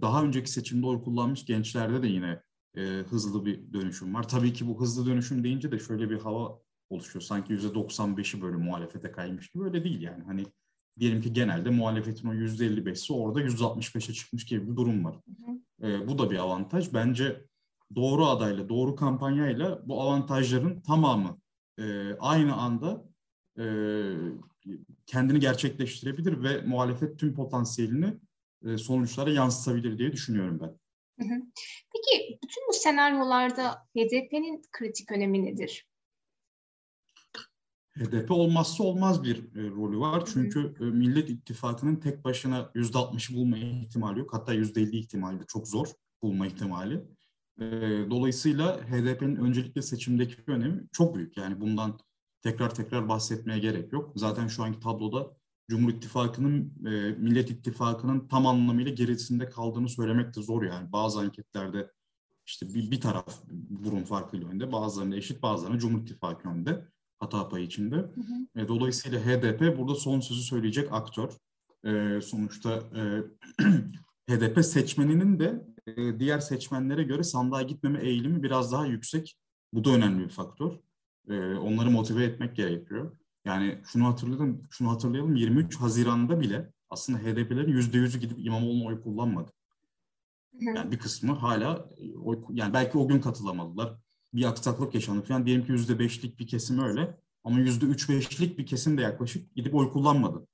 [0.01, 2.43] daha önceki seçimde oy kullanmış gençlerde de yine
[2.77, 4.29] e, hızlı bir dönüşüm var.
[4.29, 6.59] Tabii ki bu hızlı dönüşüm deyince de şöyle bir hava
[6.91, 7.23] oluşuyor.
[7.23, 10.25] Sanki yüzde 95'i böyle muhalefete kaymış gibi öyle değil yani.
[10.25, 10.45] Hani
[10.99, 15.15] diyelim ki genelde muhalefetin o yüzde 55'si orada yüzde 65'e çıkmış gibi bir durum var.
[15.15, 15.59] Hı hı.
[15.83, 16.95] E, bu da bir avantaj.
[16.95, 17.45] Bence
[17.95, 21.41] doğru adayla, doğru kampanyayla bu avantajların tamamı
[21.79, 23.05] e, aynı anda
[23.59, 23.65] e,
[25.07, 28.15] kendini gerçekleştirebilir ve muhalefet tüm potansiyelini
[28.67, 30.79] e, sonuçlara yansıtabilir diye düşünüyorum ben.
[31.93, 35.87] Peki bütün bu senaryolarda HDP'nin kritik önemi nedir?
[37.99, 40.25] HDP olmazsa olmaz bir e, rolü var.
[40.33, 44.35] Çünkü e, Millet İttifakı'nın tek başına yüzde 60'ı bulma ihtimali yok.
[44.35, 45.87] Hatta yüzde 50 ihtimali de çok zor
[46.23, 47.05] bulma ihtimali.
[47.61, 47.65] E,
[48.11, 51.37] dolayısıyla HDP'nin öncelikle seçimdeki önemi çok büyük.
[51.37, 51.99] Yani bundan
[52.43, 54.13] tekrar tekrar bahsetmeye gerek yok.
[54.17, 55.37] Zaten şu anki tabloda
[55.71, 60.93] Cumhur İttifakı'nın, e, Millet İttifakı'nın tam anlamıyla gerisinde kaldığını söylemek de zor yani.
[60.93, 61.91] Bazı anketlerde
[62.47, 66.92] işte bir, bir taraf burun farkıyla önde, bazılarında eşit, bazılarında Cumhur İttifakı önde
[67.23, 67.97] hata payı içinde.
[67.97, 68.61] Hı hı.
[68.61, 71.31] E, dolayısıyla HDP burada son sözü söyleyecek aktör.
[71.85, 73.03] E, sonuçta e,
[74.31, 79.37] HDP seçmeninin de e, diğer seçmenlere göre sandığa gitmeme eğilimi biraz daha yüksek.
[79.73, 80.73] Bu da önemli bir faktör.
[81.29, 83.17] E, onları motive etmek gerekiyor.
[83.45, 89.51] Yani şunu hatırlayalım, şunu hatırlayalım 23 Haziran'da bile aslında HDP'lerin %100'ü gidip İmamoğlu'na oy kullanmadı.
[90.61, 91.89] Yani bir kısmı hala
[92.25, 93.99] oy, yani belki o gün katılamadılar.
[94.35, 95.47] Bir aksaklık yaşandı falan.
[95.47, 97.19] Diyelim ki %5'lik bir kesim öyle.
[97.45, 100.47] Ama %3-5'lik bir kesim de yaklaşık gidip oy kullanmadı.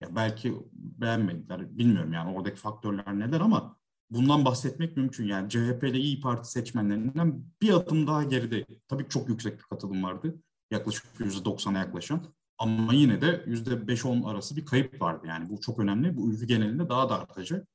[0.00, 1.78] Ya belki beğenmediler.
[1.78, 3.76] Bilmiyorum yani oradaki faktörler neler ama
[4.10, 5.26] bundan bahsetmek mümkün.
[5.26, 8.66] Yani CHP ile İyi Parti seçmenlerinden bir adım daha geride.
[8.88, 10.34] Tabii çok yüksek bir katılım vardı.
[10.70, 12.24] Yaklaşık %90'a yaklaşan.
[12.58, 15.26] Ama yine de %5-10 arası bir kayıp vardı.
[15.26, 16.16] Yani bu çok önemli.
[16.16, 17.68] Bu ülke genelinde daha da artacak.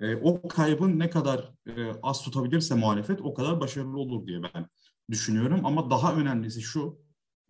[0.00, 4.66] E, o kaybın ne kadar e, az tutabilirse muhalefet o kadar başarılı olur diye ben
[5.10, 5.60] düşünüyorum.
[5.66, 6.98] Ama daha önemlisi şu,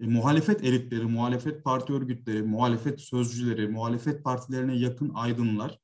[0.01, 5.79] e, muhalefet elitleri, muhalefet parti örgütleri, muhalefet sözcüleri, muhalefet partilerine yakın aydınlar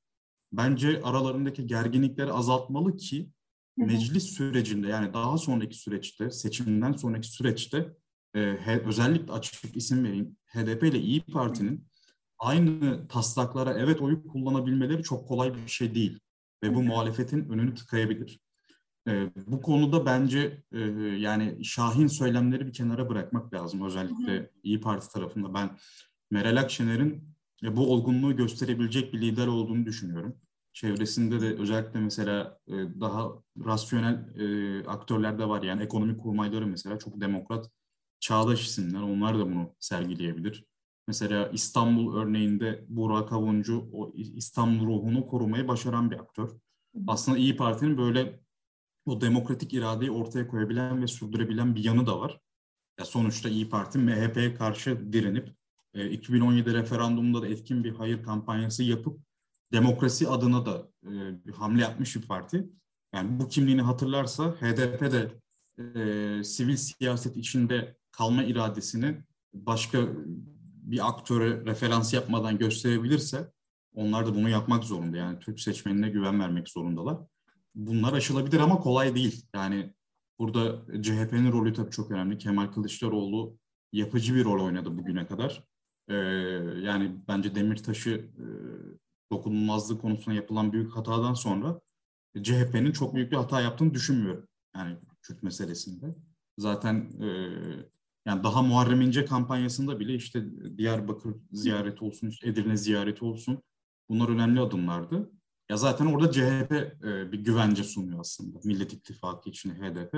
[0.52, 3.30] bence aralarındaki gerginlikleri azaltmalı ki
[3.76, 7.94] meclis sürecinde yani daha sonraki süreçte, seçimden sonraki süreçte
[8.35, 11.87] e, he, özellikle açık isim vereyim HDP ile İyi Parti'nin
[12.38, 16.20] aynı taslaklara evet oyu kullanabilmeleri çok kolay bir şey değil.
[16.62, 18.40] Ve bu muhalefetin önünü tıkayabilir.
[19.08, 20.78] E, bu konuda bence e,
[21.18, 23.82] yani Şahin söylemleri bir kenara bırakmak lazım.
[23.82, 24.50] Özellikle hı hı.
[24.62, 25.70] İyi Parti tarafında ben
[26.30, 27.24] Meral Akşener'in
[27.64, 30.36] e, bu olgunluğu gösterebilecek bir lider olduğunu düşünüyorum.
[30.72, 33.28] Çevresinde de özellikle mesela e, daha
[33.64, 35.62] rasyonel e, aktörler de var.
[35.62, 37.70] Yani ekonomik kurmayları mesela çok demokrat,
[38.20, 39.02] çağdaş isimler.
[39.02, 40.64] Onlar da bunu sergileyebilir.
[41.08, 46.50] Mesela İstanbul örneğinde Burak Avuncu o İstanbul ruhunu korumayı başaran bir aktör.
[47.06, 48.40] Aslında İyi Parti'nin böyle
[49.06, 52.40] o demokratik iradeyi ortaya koyabilen ve sürdürebilen bir yanı da var.
[52.98, 55.54] Ya sonuçta İyi Parti MHP'ye karşı direnip
[55.94, 59.20] e, 2017 referandumunda da etkin bir hayır kampanyası yapıp
[59.72, 62.68] demokrasi adına da e, bir hamle yapmış bir parti.
[63.14, 65.32] Yani bu kimliğini hatırlarsa HDP de
[65.78, 69.16] e, sivil siyaset içinde kalma iradesini
[69.54, 69.98] başka
[70.82, 73.52] bir aktöre referans yapmadan gösterebilirse
[73.94, 75.16] onlar da bunu yapmak zorunda.
[75.16, 77.18] Yani Türk seçmenine güven vermek zorundalar
[77.74, 79.46] bunlar aşılabilir ama kolay değil.
[79.54, 79.94] Yani
[80.38, 82.38] burada CHP'nin rolü tabii çok önemli.
[82.38, 83.58] Kemal Kılıçdaroğlu
[83.92, 85.64] yapıcı bir rol oynadı bugüne kadar.
[86.08, 86.14] Ee,
[86.82, 88.46] yani bence Demirtaş'ı e,
[89.32, 91.80] dokunulmazlığı konusunda yapılan büyük hatadan sonra
[92.42, 94.48] CHP'nin çok büyük bir hata yaptığını düşünmüyorum.
[94.76, 96.14] Yani Kürt meselesinde.
[96.58, 97.26] Zaten e,
[98.26, 100.44] yani daha Muharrem İnce kampanyasında bile işte
[100.78, 103.62] Diyarbakır ziyareti olsun, Edirne ziyareti olsun
[104.08, 105.30] bunlar önemli adımlardı.
[105.72, 110.14] Ya zaten orada CHP e, bir güvence sunuyor aslında Millet İttifakı için HDP.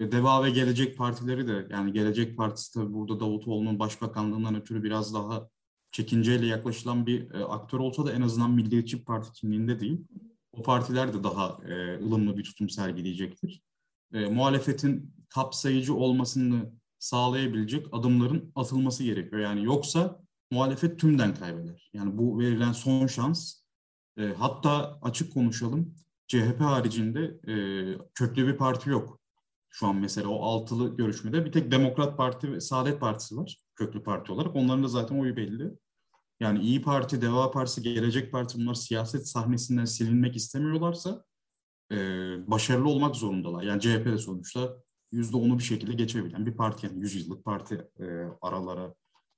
[0.00, 5.14] Ve Deva ve Gelecek Partileri de yani Gelecek Partisi tabii burada Davutoğlu'nun başbakanlığından ötürü biraz
[5.14, 5.48] daha
[5.92, 10.00] çekinceyle yaklaşılan bir e, aktör olsa da en azından Milliyetçi Parti kimliğinde değil.
[10.52, 13.62] O partiler de daha e, ılımlı bir tutum sergileyecektir.
[14.12, 19.42] E, muhalefetin kapsayıcı olmasını sağlayabilecek adımların atılması gerekiyor.
[19.42, 21.90] Yani yoksa muhalefet tümden kaybeder.
[21.92, 23.67] Yani bu verilen son şans.
[24.18, 25.94] E, hatta açık konuşalım.
[26.26, 27.54] CHP haricinde e,
[28.14, 29.20] köklü bir parti yok.
[29.70, 34.02] Şu an mesela o altılı görüşmede bir tek Demokrat Parti ve Saadet Partisi var köklü
[34.02, 34.56] parti olarak.
[34.56, 35.70] Onların da zaten oyu belli.
[36.40, 41.24] Yani İyi Parti, Deva Partisi, Gelecek Parti bunlar siyaset sahnesinden silinmek istemiyorlarsa
[41.92, 41.96] e,
[42.50, 43.62] başarılı olmak zorundalar.
[43.62, 44.76] Yani CHP de sonuçta
[45.12, 46.86] yüzde onu bir şekilde geçebilen bir parti.
[46.86, 48.04] Yani 100 yıllık parti e,
[48.42, 48.94] aralara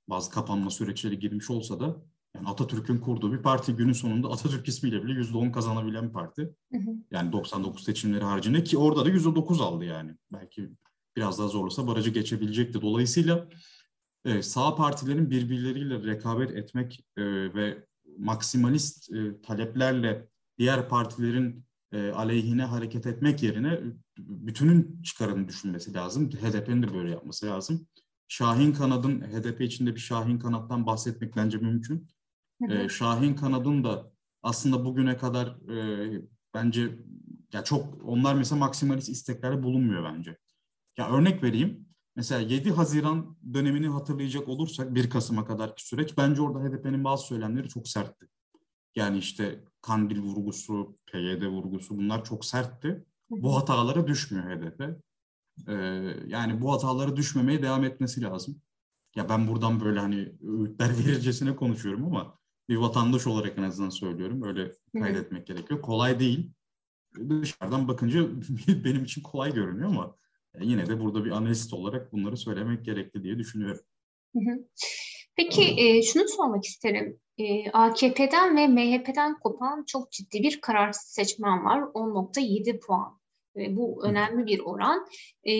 [0.07, 2.03] bazı kapanma süreçleri girmiş olsa da
[2.35, 6.41] yani Atatürk'ün kurduğu bir parti günün sonunda Atatürk ismiyle bile yüzde on kazanabilen bir parti.
[6.71, 6.91] Hı hı.
[7.11, 10.15] Yani 99 seçimleri haricinde ki orada da yüzde dokuz aldı yani.
[10.33, 10.69] Belki
[11.15, 12.81] biraz daha zorlasa barajı geçebilecekti.
[12.81, 13.47] Dolayısıyla
[14.25, 17.85] e, sağ partilerin birbirleriyle rekabet etmek e, ve
[18.17, 23.79] maksimalist e, taleplerle diğer partilerin e, aleyhine hareket etmek yerine
[24.17, 26.29] bütünün çıkarını düşünmesi lazım.
[26.29, 27.87] HDP'nin de böyle yapması lazım.
[28.27, 32.07] Şahin kanadın HDP içinde bir Şahin kanattan bahsetmek bence mümkün.
[32.69, 34.11] E, Şahin kanadın da
[34.43, 36.21] aslında bugüne kadar e,
[36.53, 36.99] bence
[37.53, 40.37] ya çok onlar mesela maksimalist isteklerde bulunmuyor bence.
[40.97, 41.85] Ya örnek vereyim.
[42.15, 47.69] Mesela 7 Haziran dönemini hatırlayacak olursak 1 Kasım'a kadarki süreç bence orada HDP'nin bazı söylemleri
[47.69, 48.27] çok sertti.
[48.95, 53.05] Yani işte Kandil vurgusu, PYD vurgusu bunlar çok sertti.
[53.29, 54.81] Bu hatalara düşmüyor HDP.
[55.67, 55.73] Ee,
[56.27, 58.61] yani bu hatalara düşmemeye devam etmesi lazım.
[59.15, 62.40] Ya ben buradan böyle hani öğütler verircesine konuşuyorum ama
[62.71, 64.43] bir vatandaş olarak en azından söylüyorum.
[64.43, 65.81] Öyle kaydetmek gerekiyor.
[65.81, 66.51] Kolay değil.
[67.29, 68.27] Dışarıdan bakınca
[68.67, 70.15] benim için kolay görünüyor ama
[70.59, 73.81] yine de burada bir analist olarak bunları söylemek gerekli diye düşünüyorum.
[75.35, 77.19] Peki e, şunu sormak isterim.
[77.37, 81.81] E, AKP'den ve MHP'den kopan çok ciddi bir kararsız seçmen var.
[81.81, 83.20] 10.7 puan.
[83.55, 85.07] Bu önemli bir oran.
[85.47, 85.53] E,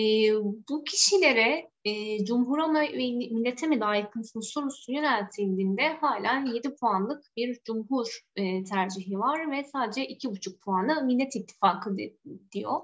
[0.68, 7.24] bu kişilere e, Cumhur'a mı ve millete mi layık mısınız sorusu yöneltildiğinde halen 7 puanlık
[7.36, 12.14] bir Cumhur e, tercihi var ve sadece 2,5 puanı Millet İttifakı de,
[12.52, 12.80] diyor.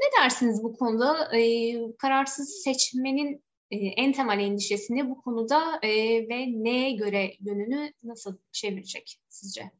[0.00, 1.36] Ne dersiniz bu konuda?
[1.36, 5.88] E, kararsız seçmenin e, en temel endişesini bu konuda e,
[6.28, 9.70] ve neye göre yönünü nasıl çevirecek sizce?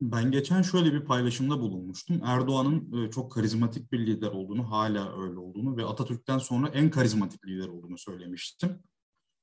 [0.00, 2.20] Ben geçen şöyle bir paylaşımda bulunmuştum.
[2.24, 7.46] Erdoğan'ın e, çok karizmatik bir lider olduğunu, hala öyle olduğunu ve Atatürk'ten sonra en karizmatik
[7.46, 8.82] lider olduğunu söylemiştim.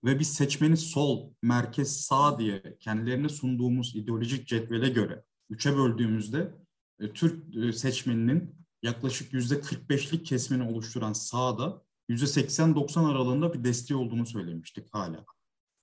[0.04, 6.54] Ve biz seçmeni sol, merkez, sağ diye kendilerine sunduğumuz ideolojik cetvele göre üçe böldüğümüzde
[7.00, 13.98] e, Türk e, seçmeninin yaklaşık yüzde 45'lik kesmini oluşturan sağda yüzde 80-90 aralığında bir desteği
[13.98, 15.26] olduğunu söylemiştik hala.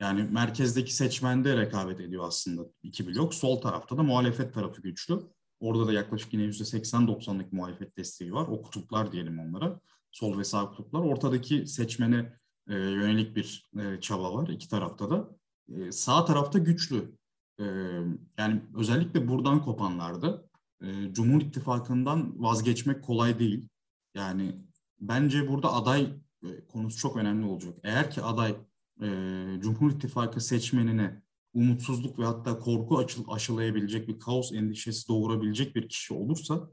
[0.00, 3.34] Yani merkezdeki seçmende rekabet ediyor aslında iki blok.
[3.34, 5.20] Sol tarafta da muhalefet tarafı güçlü.
[5.60, 8.46] Orada da yaklaşık yine yüzde 80-90'lık muhalefet desteği var.
[8.48, 9.80] O kutuplar diyelim onlara.
[10.10, 11.00] Sol ve sağ kutuplar.
[11.00, 12.32] Ortadaki seçmene
[12.68, 15.28] e, yönelik bir e, çaba var iki tarafta da.
[15.68, 17.16] E, sağ tarafta güçlü.
[17.60, 17.64] E,
[18.38, 20.44] yani özellikle buradan kopanlarda
[20.82, 23.68] e, Cumhur İttifakı'ndan vazgeçmek kolay değil.
[24.14, 24.54] Yani
[25.00, 27.74] bence burada aday e, konusu çok önemli olacak.
[27.84, 28.56] Eğer ki aday
[29.02, 29.06] e,
[29.60, 31.22] Cumhur İttifakı seçmenine
[31.54, 36.70] umutsuzluk ve hatta korku açıl, aşılayabilecek bir kaos endişesi doğurabilecek bir kişi olursa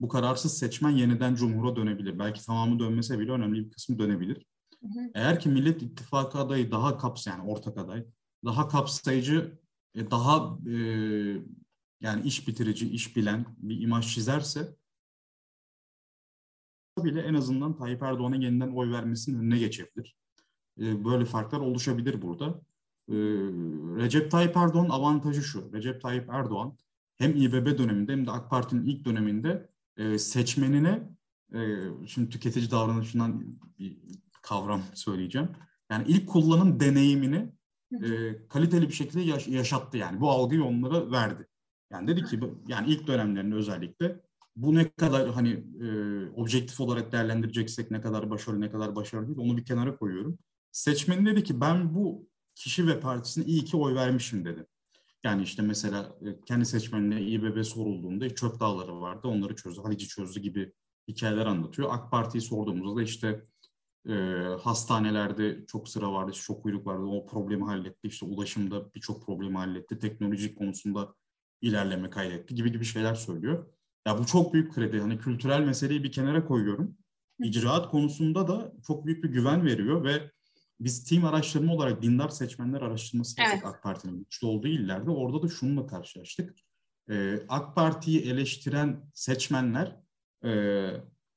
[0.00, 2.18] bu kararsız seçmen yeniden Cumhur'a dönebilir.
[2.18, 4.46] Belki tamamı dönmese bile önemli bir kısmı dönebilir.
[4.80, 5.10] Hı hı.
[5.14, 8.06] Eğer ki Millet İttifakı adayı daha kapsayan, yani ortak aday,
[8.44, 9.58] daha kapsayıcı,
[9.94, 10.76] e, daha e,
[12.00, 14.76] yani iş bitirici, iş bilen bir imaj çizerse
[16.98, 20.16] bile en azından Tayyip Erdoğan'a yeniden oy vermesinin önüne geçebilir.
[20.80, 22.60] E, böyle farklar oluşabilir burada.
[23.08, 23.14] E,
[23.96, 25.72] Recep Tayyip Erdoğan avantajı şu.
[25.72, 26.78] Recep Tayyip Erdoğan
[27.16, 31.14] hem İBB döneminde hem de AK Parti'nin ilk döneminde e, seçmenine
[32.06, 33.98] şimdi tüketici davranışından bir
[34.42, 35.48] kavram söyleyeceğim.
[35.90, 37.52] Yani ilk kullanım deneyimini
[38.48, 40.20] kaliteli bir şekilde yaşattı yani.
[40.20, 41.48] Bu algıyı onlara verdi.
[41.92, 44.20] Yani dedi ki yani ilk dönemlerinde özellikle
[44.56, 45.88] bu ne kadar hani e,
[46.30, 50.38] objektif olarak değerlendireceksek ne kadar başarılı ne kadar başarılı değil onu bir kenara koyuyorum.
[50.74, 54.66] Seçmen dedi ki ben bu kişi ve partisine iyi ki oy vermişim dedi.
[55.24, 60.40] Yani işte mesela e, kendi seçmenine İBB sorulduğunda çöp dağları vardı onları çözdü, Halici çözdü
[60.40, 60.72] gibi
[61.08, 61.88] hikayeler anlatıyor.
[61.92, 63.44] AK Parti'yi sorduğumuzda da işte
[64.08, 64.14] e,
[64.62, 67.04] hastanelerde çok sıra vardı, çok kuyruk vardı.
[67.04, 68.08] O problemi halletti.
[68.08, 69.98] İşte ulaşımda birçok problemi halletti.
[69.98, 71.14] Teknolojik konusunda
[71.60, 73.66] ilerleme kaydetti gibi gibi şeyler söylüyor.
[74.06, 75.00] Ya bu çok büyük kredi.
[75.00, 76.96] Hani kültürel meseleyi bir kenara koyuyorum.
[77.38, 80.34] İcraat konusunda da çok büyük bir güven veriyor ve
[80.80, 83.64] biz team araştırma olarak dindar seçmenler araştırması evet.
[83.64, 86.54] AK Parti'nin güçlü olduğu illerde orada da şununla karşılaştık.
[87.10, 89.96] Ee, AK Parti'yi eleştiren seçmenler
[90.44, 90.50] e,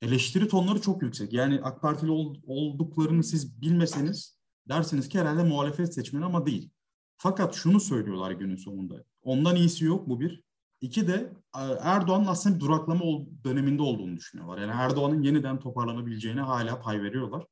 [0.02, 1.34] eleştiri tonları çok yüksek.
[1.34, 4.38] Yani AK Partili ol, olduklarını siz bilmeseniz
[4.70, 6.72] dersiniz ki herhalde muhalefet seçmeni ama değil.
[7.18, 9.04] Fakat şunu söylüyorlar günün sonunda.
[9.22, 10.44] Ondan iyisi yok bu bir.
[10.82, 13.06] İki de e, Erdoğan'ın aslında bir duraklama
[13.44, 14.58] döneminde olduğunu düşünüyorlar.
[14.58, 17.46] Yani Erdoğan'ın yeniden toparlanabileceğine hala pay veriyorlar.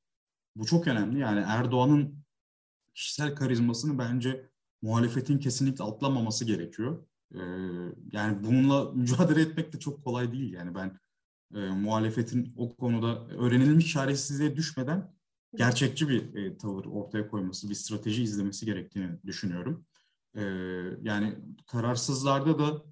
[0.56, 1.20] Bu çok önemli.
[1.20, 2.26] Yani Erdoğan'ın
[2.94, 4.50] kişisel karizmasını bence
[4.82, 7.06] muhalefetin kesinlikle atlamaması gerekiyor.
[7.34, 7.40] Ee,
[8.12, 10.54] yani bununla mücadele etmek de çok kolay değil.
[10.54, 11.00] Yani ben
[11.56, 15.16] e, muhalefetin o konuda öğrenilmiş çaresizliğe düşmeden
[15.56, 19.86] gerçekçi bir e, tavır ortaya koyması, bir strateji izlemesi gerektiğini düşünüyorum.
[20.36, 20.42] E,
[21.02, 21.36] yani
[21.68, 22.84] kararsızlarda da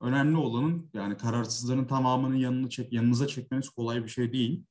[0.00, 4.64] önemli olanın yani kararsızların tamamının yanını çek, yanınıza çekmeniz kolay bir şey değil.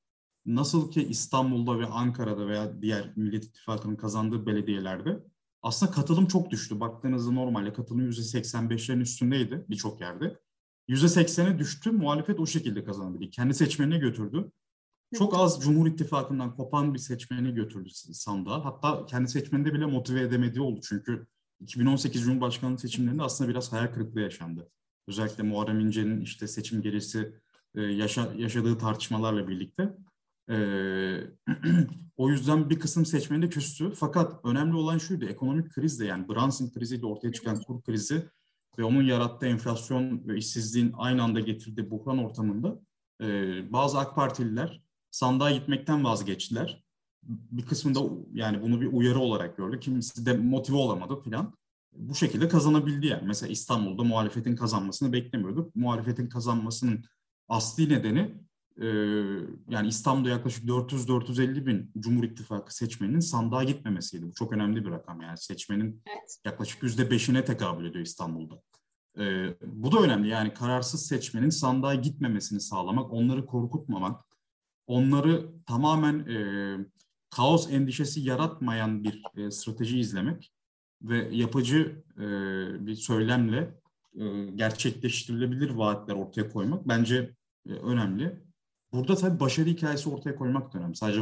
[0.48, 5.24] Nasıl ki İstanbul'da ve Ankara'da veya diğer Millet İttifakı'nın kazandığı belediyelerde
[5.62, 6.80] aslında katılım çok düştü.
[6.80, 10.40] Baktığınızda normalde katılım %85'lerin üstündeydi birçok yerde.
[10.90, 13.30] %80'e düştü, muhalefet o şekilde kazanabildi.
[13.30, 14.52] Kendi seçmenine götürdü.
[15.16, 18.66] Çok az Cumhur İttifakı'ndan kopan bir seçmeni götürdü sandığa.
[18.66, 20.80] Hatta kendi seçmeninde bile motive edemediği oldu.
[20.84, 21.28] Çünkü
[21.60, 24.70] 2018 Cumhurbaşkanlığı seçimlerinde aslında biraz hayal kırıklığı yaşandı.
[25.08, 27.34] Özellikle Muharrem İnce'nin işte seçim gerisi
[27.76, 29.98] e, yaşa, yaşadığı tartışmalarla birlikte.
[30.50, 31.20] Ee,
[32.18, 33.92] o yüzden bir kısım seçmeni küstü.
[33.92, 38.30] Fakat önemli olan şuydu, ekonomik kriz de yani Brunson kriziyle ortaya çıkan kur krizi
[38.78, 42.80] ve onun yarattığı enflasyon ve işsizliğin aynı anda getirdiği buhran ortamında
[43.22, 43.28] e,
[43.74, 44.82] bazı AK Partililer
[45.12, 46.84] sandığa gitmekten vazgeçtiler.
[47.24, 48.00] Bir kısmında
[48.34, 49.80] yani bunu bir uyarı olarak gördü.
[49.80, 51.54] Kimisi de motive olamadı filan.
[51.94, 53.28] Bu şekilde kazanabildi yani.
[53.28, 55.76] Mesela İstanbul'da muhalefetin kazanmasını beklemiyorduk.
[55.76, 57.04] Muhalefetin kazanmasının
[57.48, 58.47] asli nedeni
[58.82, 58.88] e,
[59.70, 64.28] yani İstanbul'da yaklaşık 400-450 bin Cumhur İttifakı seçmeninin sandığa gitmemesiydi.
[64.28, 66.40] Bu çok önemli bir rakam yani seçmenin evet.
[66.46, 68.62] yaklaşık yüzde beşine tekabül ediyor İstanbul'da.
[69.20, 74.22] E, bu da önemli yani kararsız seçmenin sandığa gitmemesini sağlamak, onları korkutmamak,
[74.88, 76.38] onları tamamen e,
[77.30, 80.54] kaos endişesi yaratmayan bir e, strateji izlemek
[81.02, 82.26] ve yapıcı e,
[82.86, 83.80] bir söylemle
[84.16, 87.36] e, gerçekleştirilebilir vaatler ortaya koymak bence
[87.70, 88.47] e, önemli.
[88.94, 90.96] Burada tabii başarı hikayesi ortaya koymak da önemli.
[90.96, 91.22] Sadece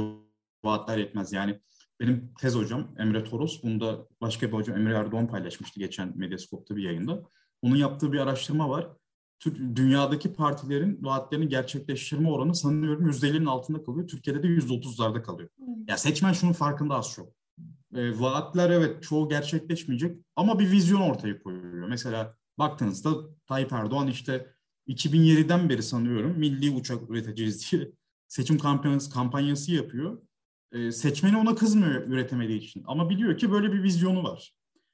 [0.64, 1.34] vaatler yetmez.
[1.34, 1.60] Yani
[2.00, 6.76] benim tez hocam Emre Toros, bunu da başka bir hocam Emre Erdoğan paylaşmıştı geçen Medyascope'da
[6.76, 7.24] bir yayında.
[7.62, 8.88] Onun yaptığı bir araştırma var.
[9.76, 14.08] Dünyadaki partilerin vaatlerini gerçekleştirme oranı sanıyorum %50'nin altında kalıyor.
[14.08, 15.50] Türkiye'de de %30'larda kalıyor.
[15.88, 17.28] Ya seçmen şunun farkında az çok.
[17.96, 21.88] E, vaatler evet çoğu gerçekleşmeyecek ama bir vizyon ortaya koyuyor.
[21.88, 23.10] Mesela baktığınızda
[23.48, 24.55] Tayyip Erdoğan işte
[24.88, 27.92] 2007'den beri sanıyorum milli uçak üreteceğiz diye
[28.28, 30.22] seçim kampanyası, kampanyası yapıyor.
[30.72, 32.84] E, seçmeni ona kızmıyor üretemediği için.
[32.88, 34.54] Ama biliyor ki böyle bir vizyonu var.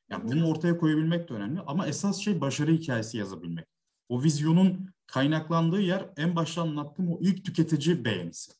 [0.10, 1.60] Yani bunu ortaya koyabilmek de önemli.
[1.67, 3.65] Ama esas şey başarı hikayesi yazabilmek.
[4.10, 8.51] O vizyonun kaynaklandığı yer en başta anlattığım o ilk tüketici beğenisi.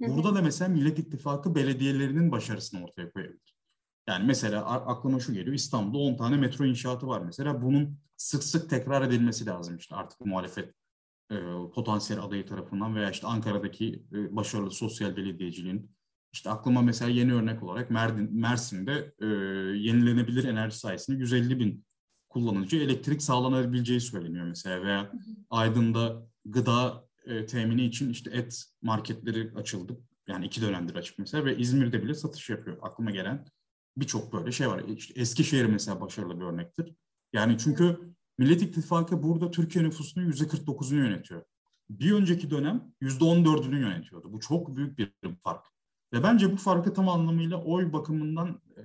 [0.00, 3.55] Burada da mesela Millet İttifakı belediyelerinin başarısını ortaya koyabilir.
[4.08, 7.62] Yani mesela aklıma şu geliyor İstanbul'da 10 tane metro inşaatı var mesela.
[7.62, 10.74] Bunun sık sık tekrar edilmesi lazım işte artık muhalefet
[11.30, 11.36] e,
[11.74, 15.90] potansiyel adayı tarafından veya işte Ankara'daki e, başarılı sosyal belediyeciliğin
[16.32, 19.26] işte aklıma mesela yeni örnek olarak Merdin, Mersin'de e,
[19.78, 21.84] yenilenebilir enerji sayesinde 150 bin
[22.28, 25.12] kullanıcı elektrik sağlanabileceği söyleniyor mesela veya
[25.50, 30.00] Aydın'da gıda e, temini için işte et marketleri açıldı.
[30.28, 32.78] Yani iki dönemdir açık mesela ve İzmir'de bile satış yapıyor.
[32.82, 33.46] Aklıma gelen
[33.96, 34.82] birçok böyle şey var.
[34.96, 36.94] İşte Eskişehir mesela başarılı bir örnektir.
[37.32, 37.98] Yani çünkü
[38.38, 41.42] Millet İttifakı burada Türkiye nüfusunun yüzde 49'unu yönetiyor.
[41.90, 44.32] Bir önceki dönem yüzde 14'ünü yönetiyordu.
[44.32, 45.12] Bu çok büyük bir
[45.44, 45.66] fark.
[46.12, 48.80] Ve bence bu farkı tam anlamıyla oy bakımından e,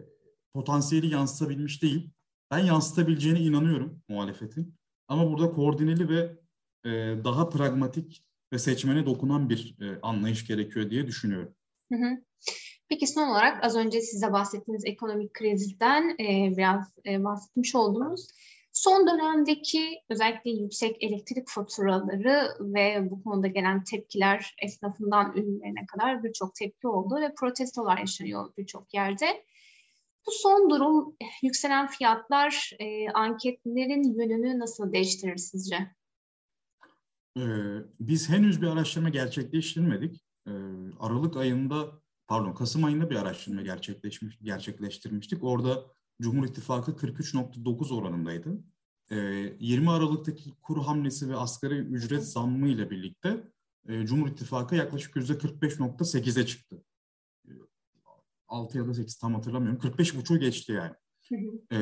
[0.54, 2.12] potansiyeli yansıtabilmiş değil.
[2.52, 4.76] Ben yansıtabileceğine inanıyorum muhalefetin.
[5.08, 6.38] Ama burada koordineli ve
[6.86, 6.90] e,
[7.24, 11.56] daha pragmatik ve seçmene dokunan bir e, anlayış gerekiyor diye düşünüyorum.
[11.92, 12.24] Hı hı.
[12.92, 18.28] Peki son olarak az önce size bahsettiğiniz ekonomik krizden e, biraz e, bahsetmiş oldunuz.
[18.72, 26.56] Son dönemdeki özellikle yüksek elektrik faturaları ve bu konuda gelen tepkiler esnafından ürünlerine kadar birçok
[26.56, 29.46] tepki oldu ve protestolar yaşanıyor birçok yerde.
[30.28, 35.76] Bu son durum yükselen fiyatlar e, anketlerin yönünü nasıl değiştirir sizce?
[37.38, 37.42] Ee,
[38.00, 40.22] biz henüz bir araştırma gerçekleştirmedik.
[40.48, 40.52] Ee,
[41.00, 42.01] Aralık ayında,
[42.32, 45.44] pardon Kasım ayında bir araştırma gerçekleşmiş, gerçekleştirmiştik.
[45.44, 45.86] Orada
[46.22, 48.64] Cumhur İttifakı 43.9 oranındaydı.
[49.10, 53.52] E, ee, 20 Aralık'taki kur hamlesi ve asgari ücret zammı ile birlikte
[53.88, 56.84] e, Cumhur İttifakı yaklaşık %45.8'e çıktı.
[58.48, 59.80] 6 ya da 8 tam hatırlamıyorum.
[59.80, 60.94] 45.5'u geçti yani.
[61.72, 61.80] E,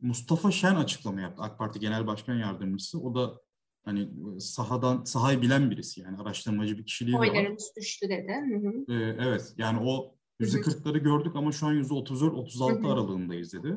[0.00, 1.42] Mustafa Şen açıklama yaptı.
[1.42, 3.00] AK Parti Genel Başkan Yardımcısı.
[3.00, 3.40] O da
[3.84, 4.08] hani
[4.40, 7.40] sahadan sahayı bilen birisi yani araştırmacı bir kişiliği Oylarımız var.
[7.40, 8.32] Oylarımız düştü dedi.
[8.32, 8.98] Hı hı.
[8.98, 13.76] E, evet yani o %40'ları gördük ama şu an %34-36 aralığındayız dedi.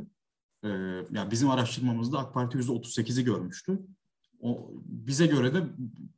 [0.63, 0.69] e,
[1.11, 3.79] ya bizim araştırmamızda AK Parti %38'i görmüştü.
[4.39, 5.63] O, bize göre de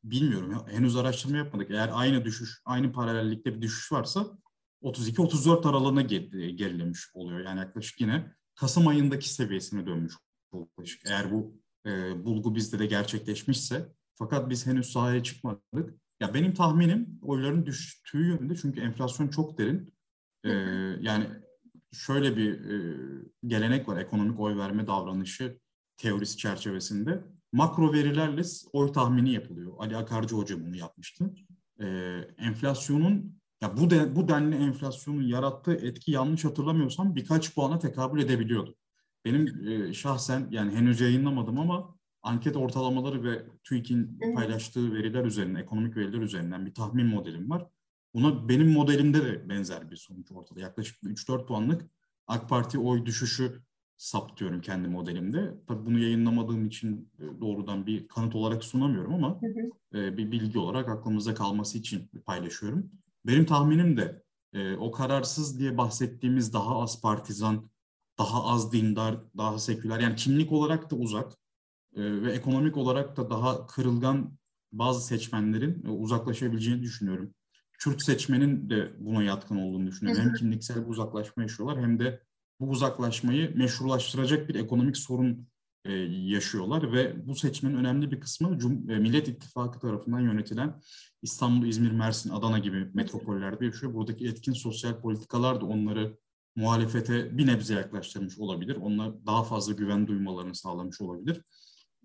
[0.03, 1.71] bilmiyorum henüz araştırma yapmadık.
[1.71, 4.37] Eğer aynı düşüş, aynı paralellikte bir düşüş varsa
[4.83, 7.39] 32-34 aralığına gerilemiş oluyor.
[7.39, 10.13] Yani yaklaşık yine Kasım ayındaki seviyesine dönmüş.
[11.05, 15.93] Eğer bu e, bulgu bizde de gerçekleşmişse fakat biz henüz sahaya çıkmadık.
[16.19, 19.93] Ya benim tahminim oyların düştüğü yönünde çünkü enflasyon çok derin.
[20.43, 20.51] E,
[21.01, 21.27] yani
[21.91, 22.95] şöyle bir e,
[23.47, 25.59] gelenek var ekonomik oy verme davranışı
[25.97, 27.23] teorisi çerçevesinde.
[27.51, 28.41] Makro verilerle
[28.73, 29.73] oy tahmini yapılıyor.
[29.79, 31.33] Ali Akarcı Hoca bunu yapmıştı.
[31.81, 31.85] E,
[32.37, 38.75] enflasyonun ya bu de, bu denli enflasyonun yarattığı etki yanlış hatırlamıyorsam birkaç puana tekabül edebiliyordu.
[39.27, 45.97] Benim e, şahsen yani henüz yayınlamadım ama anket ortalamaları ve TÜİK'in paylaştığı veriler üzerinden, ekonomik
[45.97, 47.67] veriler üzerinden bir tahmin modelim var.
[48.13, 50.59] Buna benim modelimde de benzer bir sonuç ortada.
[50.59, 51.85] Yaklaşık 3-4 puanlık
[52.27, 53.61] AK Parti oy düşüşü
[53.97, 55.53] saptıyorum kendi modelimde.
[55.67, 59.99] Tabii bunu yayınlamadığım için e, doğrudan bir kanıt olarak sunamıyorum ama hı hı.
[59.99, 62.91] E, bir bilgi olarak aklımızda kalması için paylaşıyorum.
[63.25, 64.23] Benim tahminim de
[64.53, 67.69] e, o kararsız diye bahsettiğimiz daha az partizan,
[68.19, 71.33] daha az dindar, daha seküler yani kimlik olarak da uzak
[71.95, 74.37] ve ekonomik olarak da daha kırılgan
[74.71, 77.33] bazı seçmenlerin uzaklaşabileceğini düşünüyorum.
[77.79, 80.23] Kürt seçmenin de buna yatkın olduğunu düşünüyorum.
[80.23, 82.23] Hem kimliksel bir uzaklaşma yaşıyorlar hem de
[82.59, 85.47] bu uzaklaşmayı meşrulaştıracak bir ekonomik sorun
[85.85, 90.81] e, yaşıyorlar ve bu seçmenin önemli bir kısmı Cum e, Millet İttifakı tarafından yönetilen
[91.21, 93.93] İstanbul, İzmir, Mersin, Adana gibi metropollerde yaşıyor.
[93.93, 96.17] Buradaki etkin sosyal politikalar da onları
[96.57, 98.77] muhalefete bir nebze yaklaştırmış olabilir.
[98.81, 101.41] Onlar daha fazla güven duymalarını sağlamış olabilir.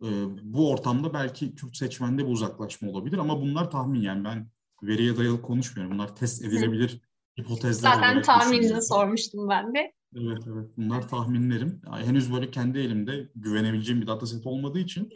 [0.03, 0.09] E,
[0.43, 4.51] bu ortamda belki Kürt seçmende bu uzaklaşma olabilir ama bunlar tahmin yani ben
[4.83, 5.95] veriye dayalı konuşmuyorum.
[5.95, 7.01] Bunlar test edilebilir
[7.41, 7.95] hipotezler.
[7.95, 9.93] Zaten tahminini sormuştum ben de.
[10.17, 11.83] Evet evet bunlar tahminlerim.
[11.87, 15.11] Yani henüz böyle kendi elimde güvenebileceğim bir dataset olmadığı için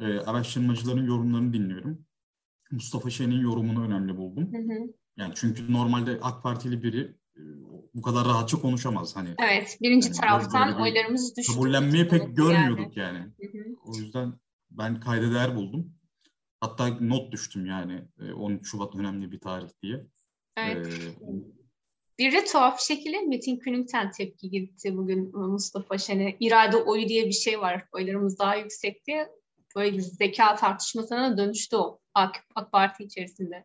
[0.00, 2.06] e, araştırmacıların yorumlarını dinliyorum.
[2.70, 4.52] Mustafa Şen'in yorumunu önemli buldum.
[4.52, 4.92] Hı hı.
[5.16, 7.19] Yani çünkü normalde AK Partili biri
[7.94, 9.34] bu kadar rahatça konuşamaz hani.
[9.38, 11.52] Evet, birinci yani taraftan oylarımız düştü.
[11.52, 13.18] Kabullenmeyi pek görmüyorduk yani.
[13.18, 13.76] Hı hı.
[13.84, 14.32] O yüzden
[14.70, 15.92] ben kayda değer buldum.
[16.60, 18.04] Hatta not düştüm yani
[18.36, 20.06] 13 e, Şubat önemli bir tarih diye.
[20.56, 20.86] Evet.
[20.86, 21.60] Ee,
[22.18, 26.36] bir de tuhaf şekilde Metin Külünk'ten tepki gitti bugün Mustafa Şen'e.
[26.40, 27.84] İrade oyu diye bir şey var.
[27.92, 29.28] Oylarımız daha yüksek diye.
[29.76, 33.64] Böyle bir zeka tartışmasına dönüştü o AK, AK Parti içerisinde.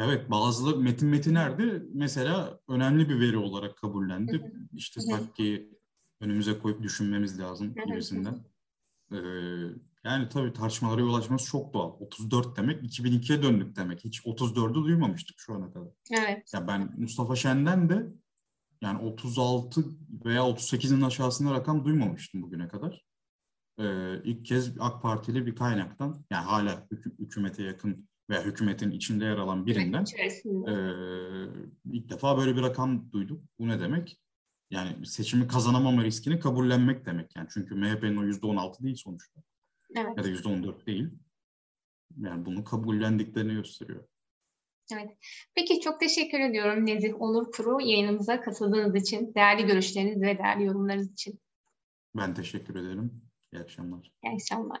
[0.00, 4.38] Evet bazıları Metin Metiner'de mesela önemli bir veri olarak kabullendi.
[4.38, 4.50] Hı hı.
[4.72, 5.78] İşte belki
[6.20, 8.44] önümüze koyup düşünmemiz lazım gibisinden.
[9.12, 9.16] Ee,
[10.04, 11.90] yani tabii tartışmalara yol açması çok doğal.
[12.00, 14.04] 34 demek 2002'ye döndük demek.
[14.04, 15.92] Hiç 34'ü duymamıştık şu ana kadar.
[16.10, 16.50] Evet.
[16.54, 18.06] Ya ben Mustafa Şen'den de
[18.82, 19.84] yani 36
[20.24, 23.04] veya 38'in aşağısında rakam duymamıştım bugüne kadar.
[23.78, 29.24] Ee, ilk kez AK Partili bir kaynaktan yani hala hükü, hükümete yakın veya hükümetin içinde
[29.24, 30.04] yer alan birinden
[30.68, 30.74] e,
[31.92, 33.42] ilk defa böyle bir rakam duyduk.
[33.58, 34.20] Bu ne demek?
[34.70, 37.48] Yani seçimi kazanamama riskini kabullenmek demek yani.
[37.54, 39.42] Çünkü MHP'nin o %16 değil sonuçta.
[39.96, 40.16] Evet.
[40.16, 41.08] Ya da %14 değil.
[42.16, 44.04] Yani bunu kabullendiklerini gösteriyor.
[44.92, 45.10] Evet.
[45.54, 51.12] Peki çok teşekkür ediyorum Nezih Onur Kuru yayınımıza katıldığınız için, değerli görüşleriniz ve değerli yorumlarınız
[51.12, 51.40] için.
[52.16, 53.22] Ben teşekkür ederim.
[53.52, 54.12] İyi akşamlar.
[54.24, 54.80] İyi akşamlar.